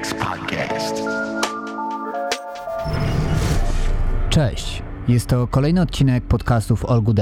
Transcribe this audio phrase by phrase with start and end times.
[0.00, 1.02] Podcast.
[4.30, 4.82] Cześć.
[5.08, 7.20] Jest to kolejny odcinek podcastów All Good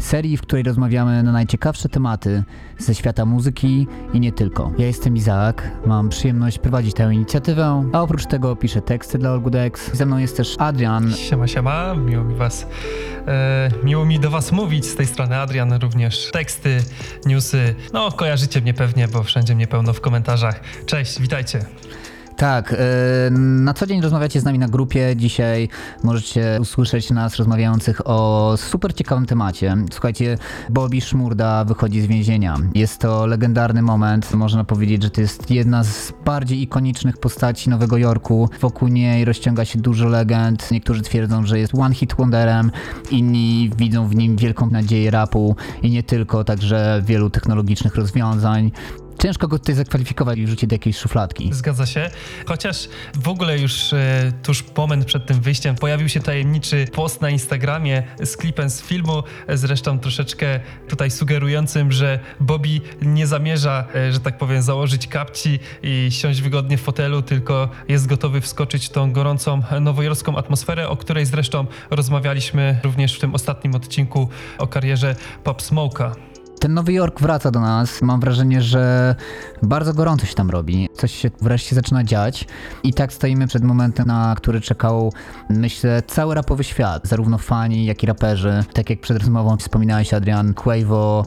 [0.00, 2.42] serii, w której rozmawiamy na najciekawsze tematy
[2.78, 4.72] ze świata muzyki i nie tylko.
[4.78, 9.40] Ja jestem Izaak, mam przyjemność prowadzić tę inicjatywę, a oprócz tego piszę teksty dla All
[9.40, 9.90] Good X.
[9.92, 11.12] Ze mną jest też Adrian.
[11.12, 12.66] Siema, siema, miło mi was,
[13.26, 16.78] e, miło mi do was mówić z tej strony Adrian, również teksty,
[17.26, 20.60] newsy, no kojarzycie mnie pewnie, bo wszędzie mnie pełno w komentarzach.
[20.86, 21.64] Cześć, witajcie.
[22.40, 25.16] Tak, e, na co dzień rozmawiacie z nami na grupie.
[25.16, 25.68] Dzisiaj
[26.04, 29.76] możecie usłyszeć nas rozmawiających o super ciekawym temacie.
[29.92, 30.38] Słuchajcie,
[30.70, 32.56] Bobby Szmurda wychodzi z więzienia.
[32.74, 34.34] Jest to legendarny moment.
[34.34, 38.48] Można powiedzieć, że to jest jedna z bardziej ikonicznych postaci Nowego Jorku.
[38.60, 40.70] Wokół niej rozciąga się dużo legend.
[40.70, 42.70] Niektórzy twierdzą, że jest one hit wonderem,
[43.10, 48.70] inni widzą w nim wielką nadzieję rapu i nie tylko, także wielu technologicznych rozwiązań.
[49.22, 51.48] Ciężko go tutaj zakwalifikować i wrzucić do jakiejś szufladki.
[51.52, 52.10] Zgadza się.
[52.46, 57.30] Chociaż w ogóle już e, tuż moment przed tym wyjściem pojawił się tajemniczy post na
[57.30, 64.20] Instagramie z klipem z filmu, zresztą troszeczkę tutaj sugerującym, że Bobby nie zamierza, e, że
[64.20, 69.12] tak powiem, założyć kapci i siąść wygodnie w fotelu, tylko jest gotowy wskoczyć w tą
[69.12, 75.62] gorącą nowojorską atmosferę, o której zresztą rozmawialiśmy również w tym ostatnim odcinku o karierze Pop
[75.62, 76.29] Smoke'a.
[76.60, 78.02] Ten Nowy Jork wraca do nas.
[78.02, 79.14] Mam wrażenie, że
[79.62, 80.88] bardzo gorąco się tam robi.
[80.94, 82.46] Coś się wreszcie zaczyna dziać.
[82.82, 85.12] I tak stoimy przed momentem, na który czekał,
[85.50, 87.08] myślę, cały rapowy świat.
[87.08, 88.64] Zarówno fani, jak i raperzy.
[88.72, 91.24] Tak jak przed rozmową wspominałeś, Adrian Quavo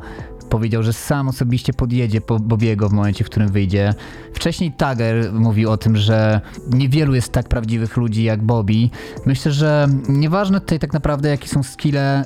[0.50, 3.94] powiedział, że sam osobiście podjedzie po Bobiego w momencie, w którym wyjdzie.
[4.34, 8.90] Wcześniej Tager mówił o tym, że niewielu jest tak prawdziwych ludzi jak Bobby.
[9.25, 12.25] Myślę, że nieważne tutaj tak naprawdę, jakie są skille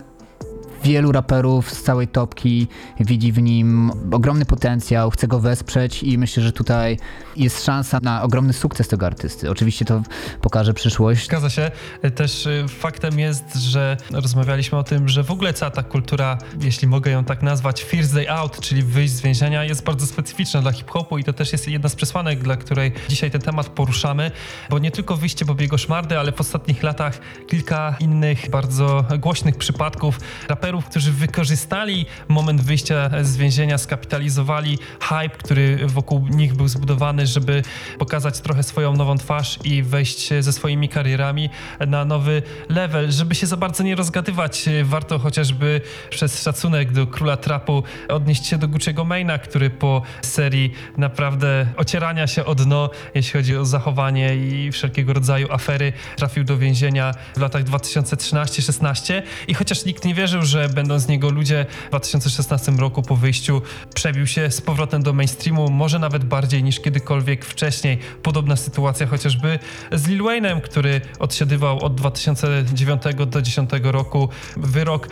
[0.84, 2.68] wielu raperów z całej topki
[3.00, 6.98] widzi w nim ogromny potencjał, chce go wesprzeć i myślę, że tutaj
[7.36, 9.50] jest szansa na ogromny sukces tego artysty.
[9.50, 10.02] Oczywiście to
[10.42, 11.26] pokaże przyszłość.
[11.26, 11.72] Zgadza się.
[12.16, 16.88] Też y, faktem jest, że rozmawialiśmy o tym, że w ogóle cała ta kultura, jeśli
[16.88, 20.72] mogę ją tak nazwać, First Day Out, czyli wyjść z więzienia, jest bardzo specyficzna dla
[20.72, 24.32] hip-hopu i to też jest jedna z przesłanek, dla której dzisiaj ten temat poruszamy,
[24.70, 30.20] bo nie tylko wyjście Bobiego Szmardy, ale w ostatnich latach kilka innych bardzo głośnych przypadków
[30.50, 37.64] raperów, którzy wykorzystali moment wyjścia z więzienia, skapitalizowali hype, który wokół nich był zbudowany, żeby
[38.00, 41.50] pokazać trochę swoją nową twarz i wejść ze swoimi karierami
[41.88, 43.12] na nowy level.
[43.12, 48.58] Żeby się za bardzo nie rozgadywać, warto chociażby przez szacunek do króla trapu odnieść się
[48.58, 54.36] do Gucci'ego Maina, który po serii naprawdę ocierania się o dno, jeśli chodzi o zachowanie
[54.36, 60.42] i wszelkiego rodzaju afery, trafił do więzienia w latach 2013-16 i chociaż nikt nie wierzył,
[60.42, 63.62] że będą z niego ludzie w 2016 roku po wyjściu
[63.96, 67.98] przebił się z powrotem do mainstreamu, może nawet bardziej niż kiedykolwiek wcześniej.
[68.24, 69.60] Podobna sytuacja chociażby
[69.92, 75.10] z Lil Wayne'em, który odsiedywał od 2009 do 2010 roku wyrok,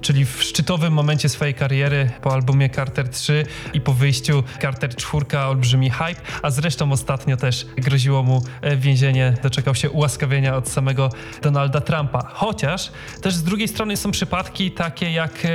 [0.00, 5.38] czyli w szczytowym momencie swojej kariery po albumie Carter 3 i po wyjściu Carter 4
[5.38, 11.10] olbrzymi hype, a zresztą ostatnio też groziło mu e, więzienie, doczekał się ułaskawienia od samego
[11.42, 12.28] Donalda Trumpa.
[12.32, 15.46] Chociaż też z drugiej strony są przypadki takie jak,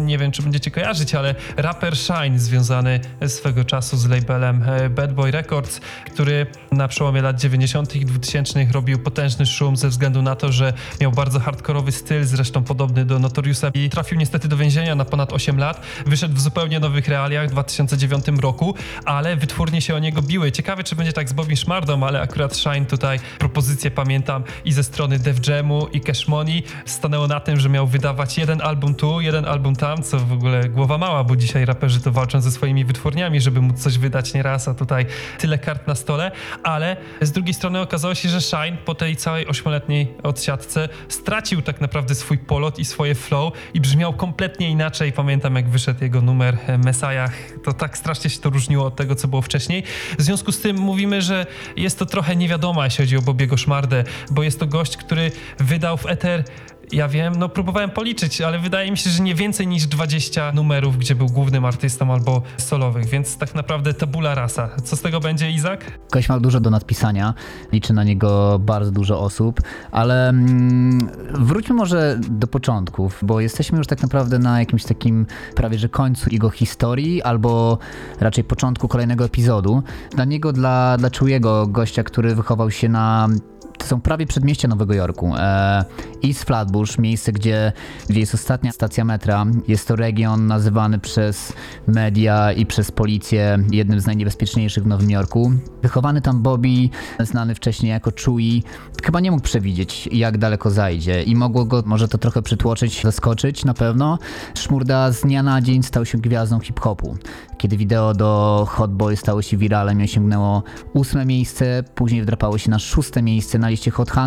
[0.00, 5.14] nie wiem czy będziecie kojarzyć, ale raper Shine związany swego czasu z labelem e, Bad
[5.14, 7.96] Boy Records, który na przełomie lat 90.
[7.96, 12.64] i 2000 robił potężny szum ze względu na to, że miał bardzo hardkorowy styl, zresztą
[12.64, 15.80] podobny do Notoriusa i trafił niestety do więzienia na ponad 8 lat.
[16.06, 18.74] Wyszedł w zupełnie nowych realiach w 2009 roku,
[19.04, 20.52] ale wytwórnie się o niego biły.
[20.52, 24.84] Ciekawe, czy będzie tak z Bobby Szmardą, ale akurat Shine tutaj propozycję pamiętam i ze
[24.84, 29.20] strony Def Jamu i Cash Money stanęło na tym, że miał wydawać jeden album tu,
[29.20, 32.84] jeden album tam, co w ogóle głowa mała, bo dzisiaj raperzy to walczą ze swoimi
[32.84, 35.06] wytwórniami, żeby móc coś wydać nieraz, a tutaj
[35.38, 36.30] tyle kart na stole,
[36.62, 41.80] ale z drugiej strony okazało się, że Shine po tej całej ośmioletniej odsiadce stracił tak
[41.80, 45.12] naprawdę swój polot i swoje flow i brzmiał kompletnie inaczej.
[45.12, 47.32] Pamiętam jak wyszedł jego numer e, Messiah,
[47.64, 49.82] to tak strasznie się to różniło od tego, co było wcześniej.
[50.18, 54.04] W związku z tym mówimy, że jest to trochę niewiadoma, jeśli chodzi o Bobiego Szmardę,
[54.30, 56.44] bo jest to gość, który wydał w Ether
[56.92, 60.98] ja wiem, no próbowałem policzyć, ale wydaje mi się, że nie więcej niż 20 numerów,
[60.98, 64.68] gdzie był głównym artystą albo solowych, więc tak naprawdę tabula rasa.
[64.84, 65.98] Co z tego będzie, Izak?
[66.12, 67.34] Gość ma dużo do nadpisania,
[67.72, 69.60] liczy na niego bardzo dużo osób,
[69.90, 75.78] ale mm, wróćmy może do początków, bo jesteśmy już tak naprawdę na jakimś takim prawie
[75.78, 77.78] że końcu jego historii, albo
[78.20, 79.82] raczej początku kolejnego epizodu.
[80.10, 83.28] Dla niego, dla, dla Chewiego, gościa, który wychował się na
[83.78, 85.32] To są prawie przedmieścia Nowego Jorku.
[85.36, 85.84] E,
[86.24, 87.72] East Flatbush, miejsce, gdzie,
[88.08, 89.46] gdzie jest ostatnia stacja metra.
[89.68, 91.52] Jest to region nazywany przez
[91.86, 95.52] media i przez policję jednym z najniebezpieczniejszych w Nowym Jorku.
[95.82, 96.88] Wychowany tam Bobby,
[97.20, 98.62] znany wcześniej jako Chewie,
[99.04, 103.64] chyba nie mógł przewidzieć, jak daleko zajdzie i mogło go może to trochę przytłoczyć, zaskoczyć
[103.64, 104.18] na pewno.
[104.54, 107.16] Szmurda z dnia na dzień stał się gwiazdą hip-hopu.
[107.58, 110.62] Kiedy wideo do Hot Boy stało się wiralem i osiągnęło
[110.92, 114.22] ósme miejsce, później wdrapało się na szóste miejsce na liście Hot 100,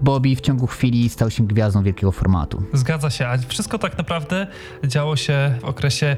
[0.00, 2.62] Bobby w ciągu chwili stał się gwiazdą wielkiego formatu.
[2.72, 4.46] Zgadza się, a wszystko tak naprawdę
[4.84, 6.16] działo się w okresie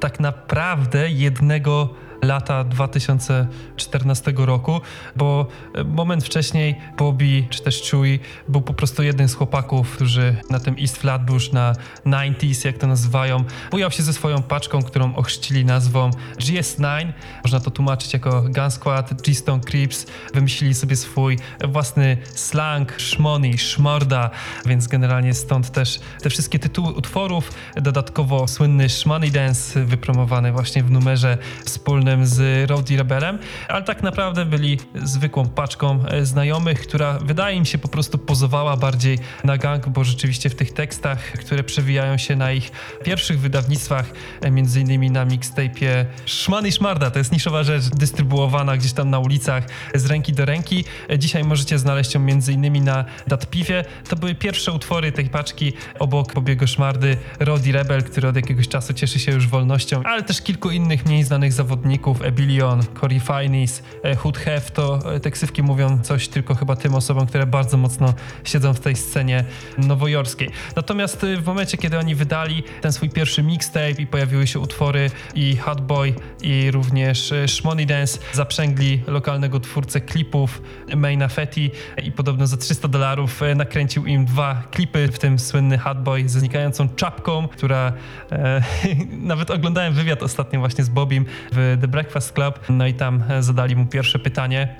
[0.00, 1.88] tak naprawdę jednego
[2.22, 4.80] lata 2014 roku,
[5.16, 5.46] bo
[5.84, 8.18] moment wcześniej Bobby czy też Chewie
[8.48, 11.72] był po prostu jednym z chłopaków, którzy na tym East Flatbush na
[12.06, 17.12] 90s, jak to nazywają, bujał się ze swoją paczką, którą ochrzcili nazwą GS9.
[17.44, 20.06] Można to tłumaczyć jako Gun Squad, G-Stone Crips.
[20.34, 24.30] Wymyślili sobie swój własny slang, szmoni, szmorda,
[24.66, 27.52] więc generalnie stąd też te wszystkie tytuły utworów.
[27.76, 33.38] Dodatkowo słynny Shmoney Dance wypromowany właśnie w numerze wspólnym z Rowdy Rebelem,
[33.68, 38.76] ale tak naprawdę byli zwykłą paczką e, znajomych, która wydaje mi się po prostu pozowała
[38.76, 42.70] bardziej na gang, bo rzeczywiście w tych tekstach, które przewijają się na ich
[43.04, 48.76] pierwszych wydawnictwach, e, między innymi na mixtape'ie Szman i Szmarda, to jest niszowa rzecz, dystrybuowana
[48.76, 49.64] gdzieś tam na ulicach
[49.94, 50.84] z ręki do ręki.
[51.10, 53.84] E, Dzisiaj możecie znaleźć ją między innymi na Datpiwie.
[54.08, 58.94] To były pierwsze utwory tej paczki obok Bobiego Szmardy, Rowdy Rebel, który od jakiegoś czasu
[58.94, 64.16] cieszy się już wolnością, ale też kilku innych mniej znanych zawodników, Ebilion, Cory Finis, e,
[64.16, 68.14] Hood Hef, to e, te ksywki mówią coś tylko chyba tym osobom, które bardzo mocno
[68.44, 69.44] siedzą w tej scenie
[69.78, 70.50] nowojorskiej.
[70.76, 75.10] Natomiast e, w momencie, kiedy oni wydali ten swój pierwszy mixtape i pojawiły się utwory
[75.34, 80.62] i Hot Boy i również e, Shmoney Dance zaprzęgli lokalnego twórcę klipów
[80.96, 81.70] Maina Fetty
[82.02, 86.40] i podobno za 300 dolarów nakręcił im dwa klipy, w tym słynny Hot Boy ze
[86.40, 87.92] znikającą czapką, która
[88.32, 88.62] e,
[89.32, 93.42] nawet oglądałem wywiad ostatnio właśnie z Bobim w The Breakfast Club, no i tam e,
[93.42, 94.76] zadali mu pierwsze pytanie.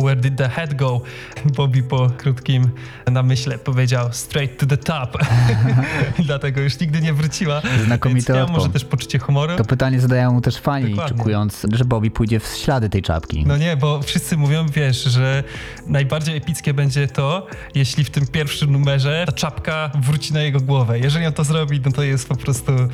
[0.00, 1.00] Where did the head go?
[1.56, 2.70] Bobby po krótkim
[3.10, 5.18] namyśle powiedział straight to the top.
[6.26, 7.62] Dlatego już nigdy nie wróciła.
[7.84, 9.56] Znakomity Więc może też poczucie humoru.
[9.56, 11.14] To pytanie zadają mu też fani, Dokładnie.
[11.14, 13.44] oczekując, że Bobby pójdzie w ślady tej czapki.
[13.46, 15.44] No nie, bo wszyscy mówią, wiesz, że
[15.86, 20.98] najbardziej epickie będzie to, jeśli w tym pierwszym numerze ta czapka wróci na jego głowę.
[20.98, 22.88] Jeżeli on to zrobi, no to jest po prostu e,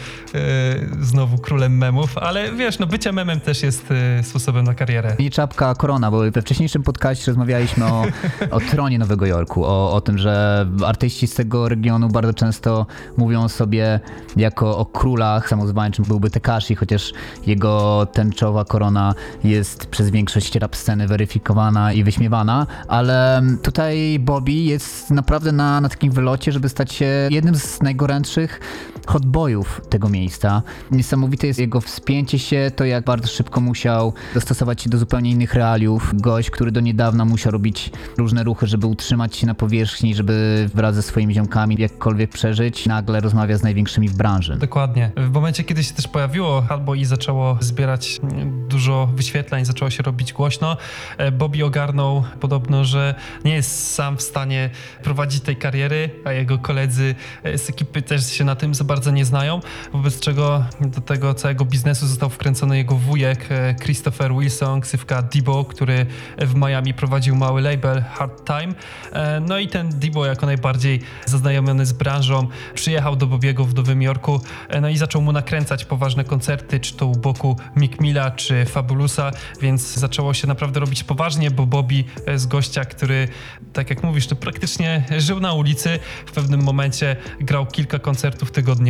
[1.00, 5.16] znowu królem memów, ale wiesz, no bycie memem też jest e, sposobem na karierę.
[5.18, 8.04] Nie czapka, korona, bo we wcześniejszym podcaście rozmawialiśmy o,
[8.50, 13.42] o tronie Nowego Jorku, o, o tym, że artyści z tego regionu bardzo często mówią
[13.44, 14.00] o sobie
[14.36, 15.48] jako o królach.
[15.48, 17.12] Samozwańczym byłby Tekashi, chociaż
[17.46, 19.14] jego tęczowa korona
[19.44, 25.88] jest przez większość rap sceny weryfikowana i wyśmiewana, ale tutaj Bobby jest naprawdę na, na
[25.88, 28.60] takim wylocie, żeby stać się jednym z najgorętszych
[29.06, 30.62] hotboyów tego miejsca.
[30.90, 35.54] Niesamowite jest jego wspięcie się, to jak bardzo szybko musiał dostosować się do zupełnie innych
[35.54, 36.10] realiów.
[36.14, 40.94] Gość, który do niedawna musiał robić różne ruchy, żeby utrzymać się na powierzchni, żeby wraz
[40.94, 44.56] ze swoimi ziomkami jakkolwiek przeżyć, nagle rozmawia z największymi w branży.
[44.56, 45.10] Dokładnie.
[45.16, 48.20] W momencie, kiedy się też pojawiło Albo i zaczęło zbierać
[48.68, 50.76] dużo wyświetleń, zaczęło się robić głośno,
[51.18, 53.14] e, Bobby ogarnął podobno, że
[53.44, 54.70] nie jest sam w stanie
[55.02, 59.10] prowadzić tej kariery, a jego koledzy e, z ekipy też się na tym za bardzo
[59.10, 59.60] nie znają,
[59.92, 65.64] wobec czego do tego całego biznesu został wkręcony jego wujek e, Christopher Wilson, ksywka Debo,
[65.64, 66.06] który
[66.38, 68.74] w Miami prowadził mały label Hard Time.
[69.12, 74.02] E, No i ten Debo jako najbardziej zaznajomiony z branżą przyjechał do Bobiego w Nowym
[74.02, 78.30] Jorku e, no i zaczął mu nakręcać poważne koncerty, czy to u boku Mick Milla,
[78.30, 79.30] czy Fabulusa,
[79.60, 82.04] więc zaczęło się naprawdę robić poważnie, bo Bobby
[82.36, 83.28] z gościa, który
[83.72, 88.85] tak jak mówisz, to praktycznie żył na ulicy, w pewnym momencie grał kilka koncertów tygodniowo,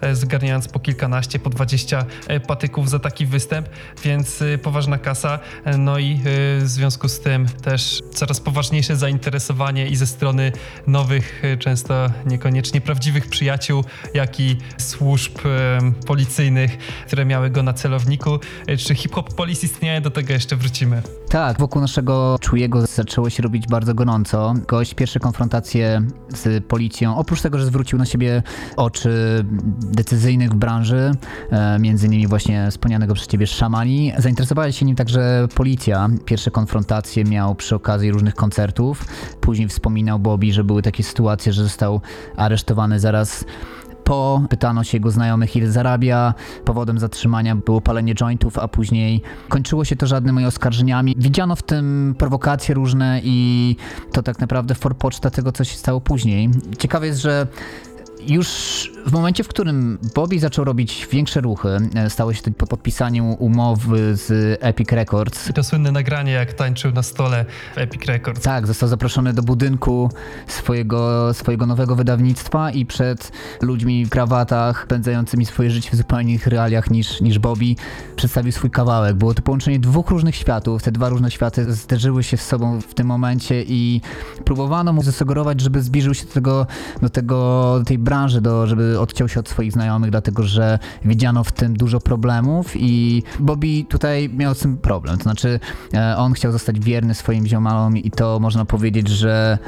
[0.00, 3.68] e, zgarniając po kilkanaście, po dwadzieścia e, patyków za taki występ,
[4.04, 5.38] więc e, poważna kasa,
[5.78, 10.52] no i w związku z tym też coraz poważniejsze zainteresowanie i ze strony
[10.86, 13.84] nowych, często niekoniecznie prawdziwych przyjaciół,
[14.14, 15.38] jak i służb
[16.06, 18.38] policyjnych, które miały go na celowniku.
[18.78, 20.00] Czy hip-hop police istnieje?
[20.00, 21.02] Do tego jeszcze wrócimy.
[21.28, 24.54] Tak, wokół naszego czujego zaczęło się robić bardzo gorąco.
[24.68, 26.02] Gość pierwsze konfrontacje
[26.34, 28.42] z policją, oprócz tego, że zwrócił na siebie
[28.76, 29.33] oczy
[29.80, 31.12] decyzyjnych w branży,
[31.50, 36.08] e, między innymi właśnie wspomnianego przez ciebie szamani, zainteresowała się nim także policja.
[36.24, 39.04] Pierwsze konfrontacje miał przy okazji różnych koncertów.
[39.40, 42.00] Później wspominał Bobby, że były takie sytuacje, że został
[42.36, 43.44] aresztowany zaraz
[44.04, 46.34] Po pytano się jego znajomych, ile zarabia.
[46.64, 51.14] Powodem zatrzymania było palenie jointów, a później kończyło się to żadnymi oskarżeniami.
[51.18, 53.76] Widziano w tym prowokacje różne i
[54.12, 56.50] to tak naprawdę forpoczta tego, co się stało później.
[56.78, 57.46] Ciekawe jest, że
[58.28, 62.66] już w momencie, w którym Bobby zaczął robić większe ruchy, e, stało się to po
[62.66, 65.50] podpisaniu umowy z Epic Records.
[65.50, 68.42] I to słynne nagranie, jak tańczył na stole w Epic Records.
[68.42, 70.10] Tak, został zaproszony do budynku
[70.46, 76.46] swojego, swojego nowego wydawnictwa i przed ludźmi w krawatach, pędzającymi swoje życie w zupełnie innych
[76.46, 77.76] realiach niż, niż Bobby,
[78.16, 79.16] przedstawił swój kawałek.
[79.16, 80.82] Było to połączenie dwóch różnych światów.
[80.82, 84.00] Te dwa różne światy zderzyły się z sobą w tym momencie i
[84.44, 86.66] próbowano mu zasugerować, żeby zbliżył się do tego,
[87.02, 91.52] do tego, tej branży, do, żeby odciął się od swoich znajomych, dlatego że widziano w
[91.52, 95.16] tym dużo problemów i Bobby tutaj miał z tym problem.
[95.16, 95.60] To znaczy,
[95.94, 99.58] e, on chciał zostać wierny swoim ziomalom i to można powiedzieć, że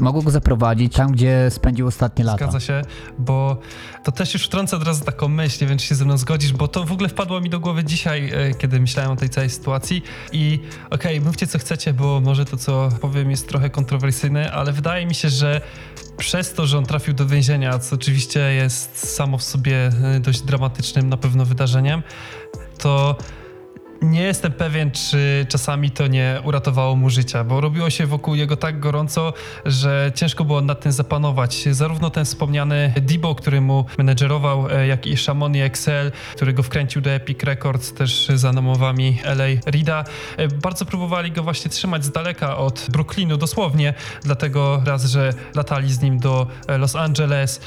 [0.00, 2.38] mogło go zaprowadzić tam, gdzie spędził ostatnie lata.
[2.38, 2.82] Zgadza się,
[3.18, 3.56] bo
[4.04, 6.52] to też już wtrącę od razu taką myśl, nie wiem, czy się ze mną zgodzisz,
[6.52, 9.50] bo to w ogóle wpadło mi do głowy dzisiaj, e, kiedy myślałem o tej całej
[9.50, 14.72] sytuacji i okej, mówcie co chcecie, bo może to, co powiem jest trochę kontrowersyjne, ale
[14.72, 15.60] wydaje mi się, że
[16.16, 20.42] przez to, że on trafił do więzienia, co oczywiście jest samo w sobie e, dość
[20.42, 22.02] dramatycznym na pewno wydarzeniem,
[22.78, 23.16] to
[24.02, 28.56] nie jestem pewien, czy czasami to nie uratowało mu życia, bo robiło się wokół niego
[28.56, 29.32] tak gorąco,
[29.64, 31.68] że ciężko było nad tym zapanować.
[31.70, 37.02] Zarówno ten wspomniany Debo, który mu menedżerował, e, jak i Shamoni Excel, który go wkręcił
[37.02, 40.04] do Epic Records, też za namowami LA Rida,
[40.36, 45.92] e, bardzo próbowali go właśnie trzymać z daleka od Brooklynu, dosłownie, dlatego raz, że latali
[45.92, 47.60] z nim do e, Los Angeles,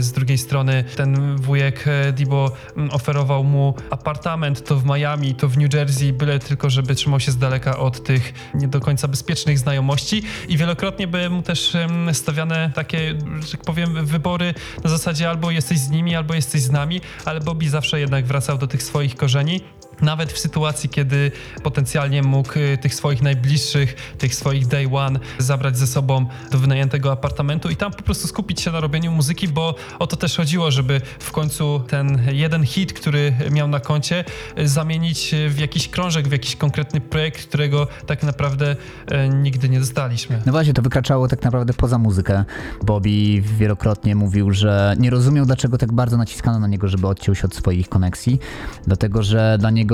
[0.00, 2.52] z drugiej strony ten wujek Debo
[2.90, 5.81] oferował mu apartament to w Miami, to w New Jersey,
[6.12, 10.56] byle tylko, żeby trzymał się z daleka od tych nie do końca bezpiecznych znajomości i
[10.56, 11.76] wielokrotnie były mu też
[12.12, 16.70] stawiane takie, że tak powiem, wybory na zasadzie albo jesteś z nimi, albo jesteś z
[16.70, 19.60] nami, ale Bobby zawsze jednak wracał do tych swoich korzeni.
[20.02, 21.32] Nawet w sytuacji, kiedy
[21.62, 27.12] potencjalnie mógł y, tych swoich najbliższych, tych swoich day one zabrać ze sobą do wynajętego
[27.12, 30.70] apartamentu i tam po prostu skupić się na robieniu muzyki, bo o to też chodziło,
[30.70, 34.24] żeby w końcu ten jeden hit, który miał na koncie,
[34.58, 39.80] y, zamienić w jakiś krążek, w jakiś konkretny projekt, którego tak naprawdę e, nigdy nie
[39.80, 40.42] dostaliśmy.
[40.46, 42.44] No właśnie, to wykraczało tak naprawdę poza muzykę.
[42.82, 47.44] Bobby wielokrotnie mówił, że nie rozumiał, dlaczego tak bardzo naciskano na niego, żeby odciął się
[47.44, 48.38] od swoich koneksji,
[48.86, 49.91] dlatego że dla niego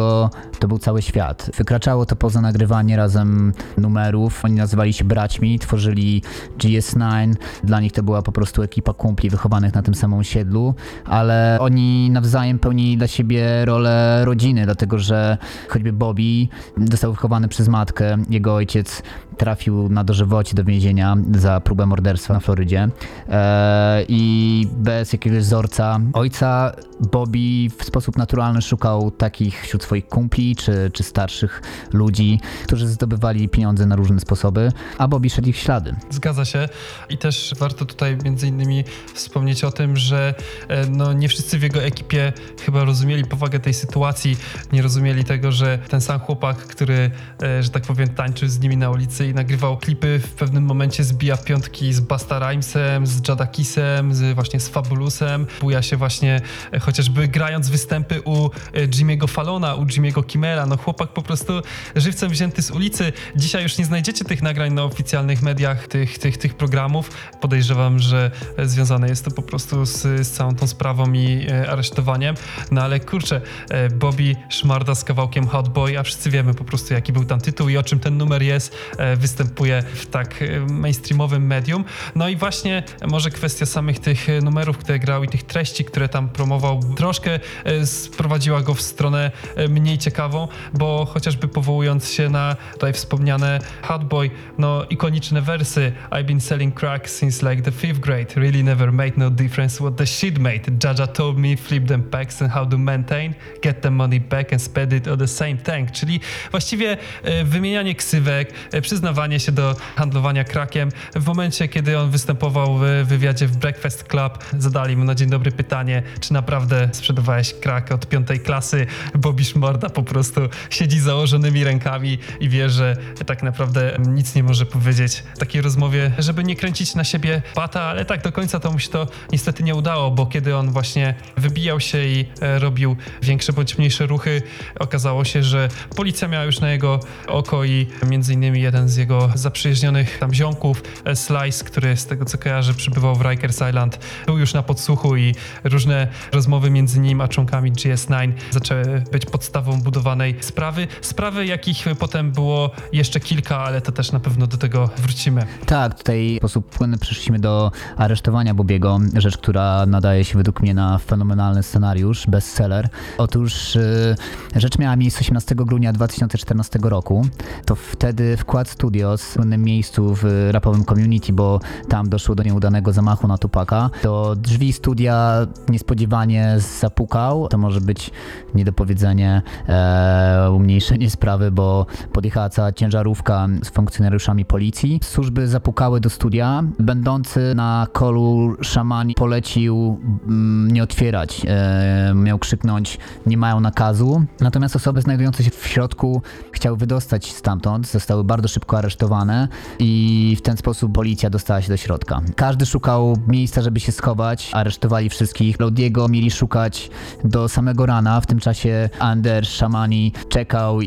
[0.58, 1.50] to był cały świat.
[1.56, 4.44] Wykraczało to poza nagrywanie razem numerów.
[4.44, 6.22] Oni nazywali się braćmi, tworzyli
[6.58, 7.34] GS9.
[7.64, 10.74] Dla nich to była po prostu ekipa kumpli wychowanych na tym samym osiedlu,
[11.04, 15.38] ale oni nawzajem pełnili dla siebie rolę rodziny, dlatego że
[15.68, 16.48] choćby Bobby
[16.90, 19.02] został wychowany przez matkę, jego ojciec
[19.36, 22.88] trafił na dożywocie do więzienia za próbę morderstwa na Florydzie
[23.28, 26.72] e, i bez jakiegoś wzorca ojca
[27.12, 33.48] Bobby w sposób naturalny szukał takich wśród swoich kumpli czy, czy starszych ludzi, którzy zdobywali
[33.48, 35.96] pieniądze na różne sposoby, a Bobby szedł ich ślady.
[36.10, 36.68] Zgadza się.
[37.08, 40.34] I też warto tutaj między innymi wspomnieć o tym, że
[40.68, 42.32] e, no, nie wszyscy w jego ekipie
[42.64, 44.36] chyba rozumieli powagę tej sytuacji,
[44.72, 47.10] nie rozumieli tego, że ten sam chłopak, który,
[47.42, 51.04] e, że tak powiem, tańczył z nimi na ulicy i nagrywał klipy, w pewnym momencie
[51.04, 56.40] zbija piątki z Basta Rhymesem, z Jadakisem, z, właśnie z Fabulusem, buja się właśnie
[56.72, 61.52] e, chociażby grając występy u Jimmy'ego Fallona, u Jimmy'ego Kimmela, no chłopak po prostu
[61.96, 63.12] żywcem wzięty z ulicy.
[63.36, 67.10] Dzisiaj już nie znajdziecie tych nagrań na oficjalnych mediach, tych, tych, tych programów.
[67.40, 72.34] Podejrzewam, że związane jest to po prostu z, z całą tą sprawą i e, aresztowaniem.
[72.70, 76.94] No ale kurczę, e, Bobby szmarda z kawałkiem Hot Boy, a wszyscy wiemy po prostu
[76.94, 78.76] jaki był tam tytuł i o czym ten numer jest.
[78.98, 81.84] E, występuje w tak e, mainstreamowym medium.
[82.14, 86.08] No i właśnie może kwestia samych tych e, numerów, które grał i tych treści, które
[86.08, 89.30] tam promował, troszkę e, sprowadziła go w stronę
[89.68, 96.24] mniej ciekawą, bo chociażby powołując się na tutaj wspomniane Hot Boy, no ikoniczne wersy I've
[96.24, 100.06] been selling crack since like the fifth grade, really never made no difference what the
[100.06, 100.60] shit made.
[100.84, 104.62] Jaja told me flip them packs and how to maintain, get the money back and
[104.62, 109.76] spend it on the same tank, czyli właściwie e, wymienianie ksywek, e, przyznawanie się do
[109.96, 110.88] handlowania krakiem.
[111.16, 115.52] W momencie, kiedy on występował w wywiadzie w Breakfast Club, zadali mu na dzień dobry
[115.52, 118.86] pytanie, czy naprawdę sprzedawałeś krak od piątej klasy.
[119.14, 120.40] Bobby Szmorda po prostu
[120.70, 126.12] siedzi założonymi rękami i wie, że tak naprawdę nic nie może powiedzieć w takiej rozmowie,
[126.18, 129.62] żeby nie kręcić na siebie pata, ale tak do końca to mu się to niestety
[129.62, 134.42] nie udało, bo kiedy on właśnie wybijał się i e, robił większe bądź mniejsze ruchy,
[134.80, 139.30] okazało się, że policja miała już na jego oko i między innymi jeden z jego
[139.34, 144.38] zaprzyjaźnionych tam ziomków, e, Slice, który z tego co kojarzę przybywał w Rikers Island, był
[144.38, 150.36] już na podsłuchu i różne rozmowy między nim a członkami GS9 zaczęły być podstawą budowanej
[150.40, 150.88] sprawy.
[151.00, 155.46] Sprawy, jakich potem było jeszcze kilka, ale to też na pewno do tego wrócimy.
[155.66, 160.74] Tak, tutaj w sposób płynny przeszliśmy do aresztowania Bobiego, rzecz, która nadaje się według mnie
[160.74, 162.88] na fenomenalny scenariusz, bestseller.
[163.18, 164.16] Otóż y,
[164.56, 167.26] rzecz miała miejsce 18 grudnia 2014 roku.
[167.64, 172.92] To wtedy wkład Studios w słynnym miejscu w rapowym community, bo tam doszło do nieudanego
[172.92, 173.90] zamachu na Tupaka.
[174.02, 177.48] Do drzwi studia niespodziewanie zapukał.
[177.48, 178.10] To może być
[178.54, 179.27] niedopowiedzenie,
[179.68, 185.00] e, umniejszenie sprawy, bo podjechała cała ciężarówka z funkcjonariuszami policji.
[185.02, 186.64] Służby zapukały do studia.
[186.78, 191.42] Będący na kolu szaman polecił mm, nie otwierać.
[191.48, 194.24] E, miał krzyknąć, nie mają nakazu.
[194.40, 197.86] Natomiast osoby znajdujące się w środku chciały wydostać stamtąd.
[197.86, 202.20] Zostały bardzo szybko aresztowane i w ten sposób policja dostała się do środka.
[202.36, 204.50] Każdy szukał miejsca, żeby się schować.
[204.52, 205.60] Aresztowali wszystkich.
[205.60, 206.90] Lodiego mieli szukać
[207.24, 208.20] do samego rana.
[208.20, 210.86] W tym czasie Anders Szamani czekał i,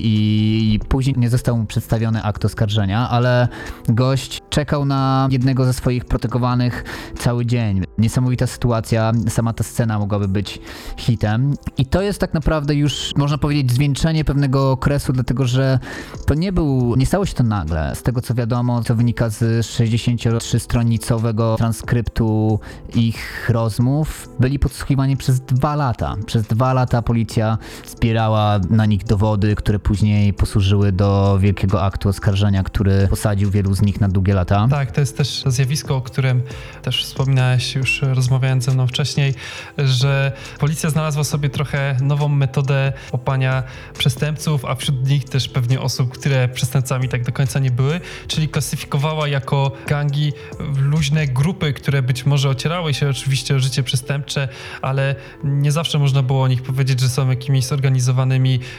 [0.74, 3.48] i później nie został mu przedstawiony akt oskarżenia, ale
[3.90, 6.84] gość czekał na jednego ze swoich protegowanych
[7.18, 7.84] cały dzień.
[7.98, 10.60] Niesamowita sytuacja, sama ta scena mogłaby być
[10.98, 11.54] hitem.
[11.78, 15.80] I to jest tak naprawdę już, można powiedzieć, zwieńczenie pewnego okresu, dlatego że
[16.26, 17.96] to nie był, nie stało się to nagle.
[17.96, 22.60] Z tego co wiadomo, co wynika z 63-stronicowego transkryptu
[22.96, 26.16] ich rozmów, byli podsłuchiwani przez dwa lata.
[26.26, 27.58] Przez dwa lata policja
[27.88, 28.21] zbierała
[28.70, 34.02] na nich dowody, które później posłużyły do wielkiego aktu oskarżenia, który posadził wielu z nich
[34.02, 34.68] na długie lata.
[34.70, 36.42] Tak, to jest też zjawisko, o którym
[36.82, 39.34] też wspominałeś już rozmawiając ze mną wcześniej,
[39.78, 43.64] że policja znalazła sobie trochę nową metodę łapania
[43.98, 48.50] przestępców, a wśród nich też pewnie osób, które przestępcami tak do końca nie były, czyli
[48.50, 50.34] klasyfikowała jako gangi
[50.78, 54.48] luźne grupy, które być może ocierały się oczywiście o życie przestępcze,
[54.82, 58.11] ale nie zawsze można było o nich powiedzieć, że są jakimiś zorganizowanymi,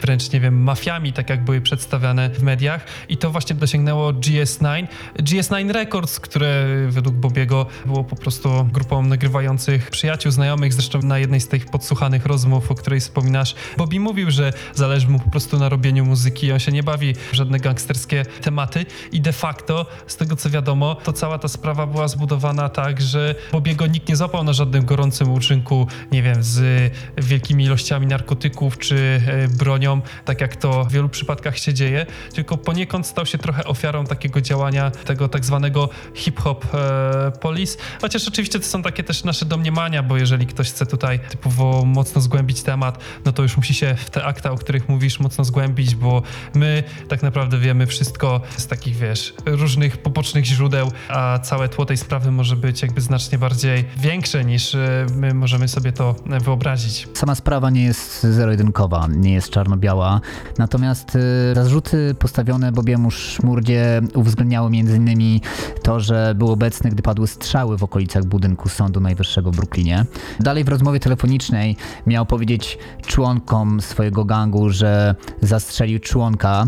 [0.01, 2.85] wręcz nie wiem, mafiami, tak jak były przedstawiane w mediach.
[3.09, 4.87] I to właśnie dosięgnęło GS9.
[5.19, 11.41] GS9 Records, które według Bobiego było po prostu grupą nagrywających przyjaciół, znajomych, zresztą na jednej
[11.41, 15.69] z tych podsłuchanych rozmów, o której wspominasz, Bobby mówił, że zależy mu po prostu na
[15.69, 18.85] robieniu muzyki, on się nie bawi w żadne gangsterskie tematy.
[19.11, 23.35] I de facto, z tego co wiadomo, to cała ta sprawa była zbudowana tak, że
[23.51, 29.12] Bobiego nikt nie złapał na żadnym gorącym uczynku, nie wiem, z wielkimi ilościami narkotyków czy
[29.15, 33.63] e, bronią, tak jak to w wielu przypadkach się dzieje, tylko poniekąd stał się trochę
[33.63, 39.23] ofiarą takiego działania tego tak zwanego hip-hop e, police, chociaż oczywiście to są takie też
[39.23, 43.73] nasze domniemania, bo jeżeli ktoś chce tutaj typowo mocno zgłębić temat, no to już musi
[43.73, 46.21] się w te akta, o których mówisz, mocno zgłębić, bo
[46.55, 51.97] my tak naprawdę wiemy wszystko z takich, wiesz, różnych pobocznych źródeł, a całe tło tej
[51.97, 57.07] sprawy może być jakby znacznie bardziej większe niż e, my możemy sobie to wyobrazić.
[57.13, 60.21] Sama sprawa nie jest zero-jedynkowa, nie jest czarno-biała,
[60.57, 61.19] natomiast y,
[61.55, 65.39] zarzuty postawione Bobiemu Szmurdzie uwzględniały m.in.
[65.81, 70.05] to, że był obecny, gdy padły strzały w okolicach budynku Sądu Najwyższego w Brooklynie.
[70.39, 71.75] Dalej w rozmowie telefonicznej
[72.07, 76.65] miał powiedzieć członkom swojego gangu, że zastrzelił członka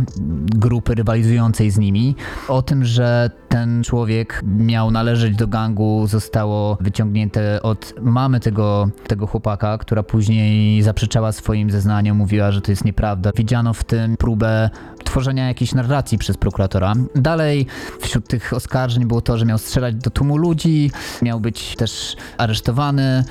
[0.55, 2.15] grupy rywalizującej z nimi.
[2.47, 9.27] O tym, że ten człowiek miał należeć do gangu, zostało wyciągnięte od mamy tego, tego
[9.27, 13.31] chłopaka, która później zaprzeczała swoim zeznaniom, mówiła, że to jest nieprawda.
[13.35, 14.69] Widziano w tym próbę
[15.03, 16.93] tworzenia jakiejś narracji przez prokuratora.
[17.15, 17.67] Dalej
[17.99, 20.91] wśród tych oskarżeń było to, że miał strzelać do tłumu ludzi,
[21.21, 23.23] miał być też aresztowany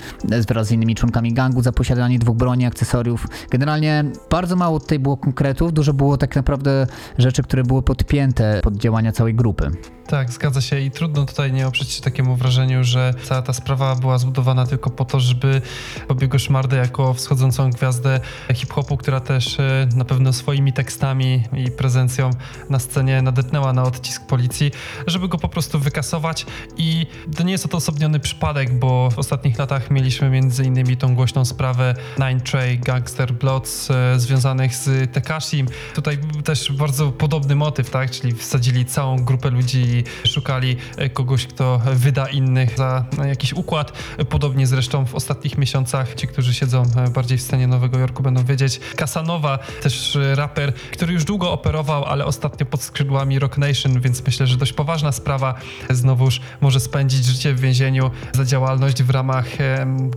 [0.49, 3.27] wraz z innymi członkami gangu za posiadanie dwóch broni, akcesoriów.
[3.51, 6.87] Generalnie bardzo mało tutaj było konkretów, dużo było tak naprawdę
[7.19, 9.71] rzeczy, które były podpięte pod działania całej grupy.
[10.07, 10.81] Tak, zgadza się.
[10.81, 14.91] I trudno tutaj nie oprzeć się takiemu wrażeniu, że cała ta sprawa była zbudowana tylko
[14.91, 15.63] po to, żeby
[16.09, 18.21] Bobiego Szmardę jako wschodzącą gwiazdę
[18.55, 22.31] hip-hopu, która też e, na pewno swoimi tekstami i prezencją
[22.71, 24.71] na scenie nadetnęła na odcisk policji,
[25.07, 26.47] żeby go po prostu wykasować.
[26.77, 31.45] I to nie jest odosobniony przypadek, bo w ostatnich latach mieliśmy między innymi tą głośną
[31.45, 35.67] sprawę Nine Trey Gangster Bloods e, związanych z Tekashim.
[35.95, 41.47] Tutaj też bardzo podobny motyw, tak, czyli wsadzili całą grupę ludzi i szukali e, kogoś,
[41.47, 43.93] kto wyda innych za e, jakiś układ.
[44.29, 48.45] Podobnie zresztą w ostatnich miesiącach ci, którzy siedzą e, bardziej w scenie Nowego Jorku będą
[48.45, 48.81] wiedzieć.
[48.97, 54.47] Casanowa, też raper, który już długo operował, ale ostatnio pod skrzydłami Rock Nation, więc myślę,
[54.47, 55.55] że dość poważna sprawa.
[55.91, 59.47] Znowuż może spędzić życie w więzieniu za działalność w ramach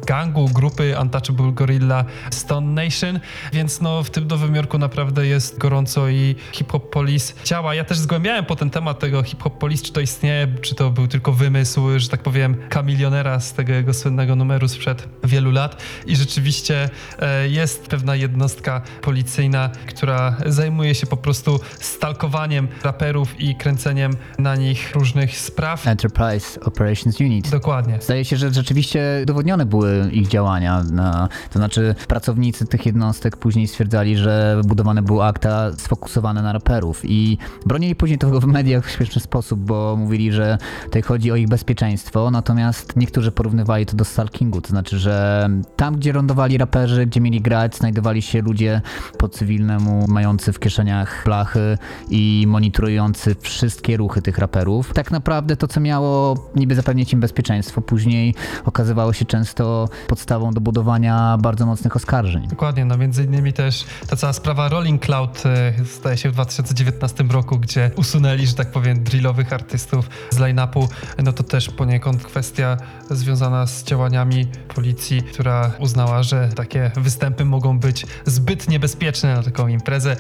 [0.06, 3.20] gangu, grupy Untouchable Gorilla Stone Nation,
[3.54, 7.76] więc no w tym Nowym Jorku naprawdę jest gorąco i Hip Hop Police działa.
[7.76, 11.08] Ja też zgłębiałem po ten temat tego Hip Hop Czy to istnieje, czy to był
[11.08, 16.16] tylko wymysł, że tak powiem, kamilionera z tego jego słynnego numeru sprzed wielu lat i
[16.16, 24.14] rzeczywiście e, jest pewna jednostka policyjna, która zajmuje się po prostu stalkowaniem raperów i kręceniem
[24.40, 25.88] na nich różnych spraw.
[25.88, 27.50] Enterprise Operations Unit.
[27.50, 27.98] Dokładnie.
[28.02, 30.84] Zdaje się, że rzeczywiście udowodnione były ich działania.
[30.84, 37.02] Na, to znaczy, pracownicy tych jednostek później stwierdzali, że budowane były akta sfokusowane na raperów
[37.04, 41.36] i bronili później tego w mediach w śmieszny sposób, bo mówili, że tutaj chodzi o
[41.36, 47.06] ich bezpieczeństwo, natomiast niektórzy porównywali to do stalkingu, to znaczy, że tam, gdzie lądowali raperzy,
[47.06, 48.82] gdzie mieli grać, znajdowali się ludzie
[49.18, 51.78] po cywilnemu, mający w kieszeniach blachy
[52.10, 54.94] i monitorujący wszystkie ruchy tych raperów.
[54.94, 60.62] Tak naprawdę to, co miało niby zapewnić im bezpieczeństwo, później okazywało się często podstawą do
[60.62, 62.48] budowania bardzo mocnych oskarżeń.
[62.48, 67.24] Dokładnie, no między innymi też ta cała sprawa Rolling Cloud e, zdaje się w 2019
[67.24, 70.90] roku, gdzie usunęli, że tak powiem, drillowych artystów z line-upu,
[71.24, 72.78] no to też poniekąd kwestia
[73.10, 79.68] związana z działaniami policji, która uznała, że takie występy mogą być zbyt niebezpieczne na taką
[79.68, 80.18] imprezę.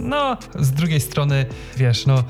[0.00, 2.24] No, z drugiej strony, wiesz, no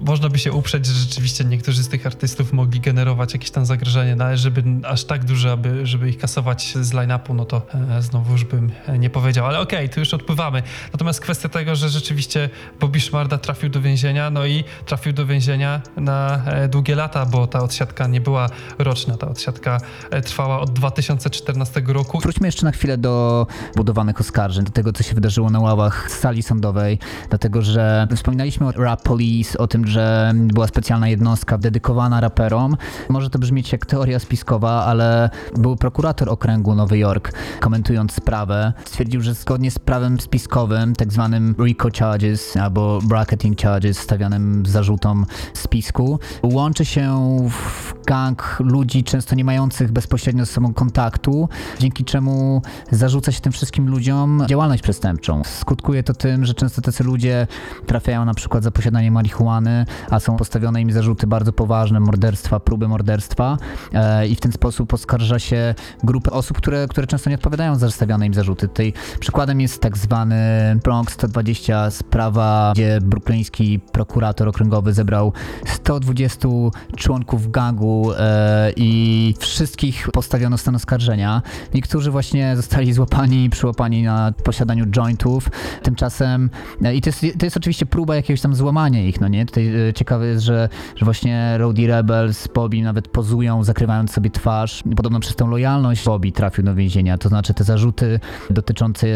[0.00, 4.16] można by się uprzeć, że rzeczywiście niektórzy z tych artystów mogli generować jakieś tam zagrożenie,
[4.16, 7.62] no ale żeby aż tak duże, aby, żeby ich kasować z line-upu, no to
[7.98, 9.46] e, znowuż bym e, nie powiedział.
[9.46, 10.62] Ale okej, tu już odpływamy.
[10.92, 15.82] Natomiast kwestia tego, że rzeczywiście Bobby Szmarda trafił do więzienia, no i trafił do więzienia
[15.96, 20.70] na e, długie lata, bo ta odsiadka nie była roczna, ta odsiadka e, trwała od
[20.70, 22.20] 2014 roku.
[22.20, 26.42] Wróćmy jeszcze na chwilę do budowanych oskarżeń, do tego, co się wydarzyło na ławach sali
[26.42, 32.76] sądowej, dlatego że wspominaliśmy o Rap Police, o tym, że była specjalna jednostka dedykowana raperom.
[33.08, 39.20] Może to brzmieć jak teoria spiskowa, ale był prokurator okręgu Nowy Jork, komentując sprawę, stwierdził,
[39.20, 46.18] że zgodnie z prawem spiskowym, tak zwanym RICO charges albo bracketing charges, stawianym zarzutom spisku,
[46.42, 51.48] łączy się w gang ludzi często nie mających bezpośrednio ze sobą kontaktu,
[51.78, 55.42] dzięki czemu zarzuca się tym wszystkim ludziom działalność przestępczą.
[55.44, 57.46] Skutkuje to tym, że często tacy ludzie
[57.86, 59.79] trafiają na przykład za posiadanie marihuany,
[60.10, 63.58] a są postawione im zarzuty bardzo poważne, morderstwa, próby morderstwa
[63.92, 67.90] e, i w ten sposób oskarża się grupę osób, które, które często nie odpowiadają za
[67.90, 68.68] stawiane im zarzuty.
[68.68, 70.36] Tutaj przykładem jest tak zwany
[70.84, 75.32] Bronx 120, sprawa, gdzie brukleński prokurator okręgowy zebrał
[75.66, 76.48] 120
[76.96, 81.42] członków gangu e, i wszystkich postawiono stan oskarżenia.
[81.74, 85.50] Niektórzy właśnie zostali złapani, przyłapani na posiadaniu jointów.
[85.82, 86.50] Tymczasem,
[86.82, 89.46] e, i to jest, to jest oczywiście próba jakiegoś tam złamania ich, no nie?
[89.46, 94.82] Tutaj e, ciekawe jest, że, że właśnie Rowdy Rebels, Bobby nawet pozują, zakrywając sobie twarz.
[94.96, 99.06] Podobno przez tą lojalność Bobby trafił do więzienia, to znaczy te zarzuty dotyczące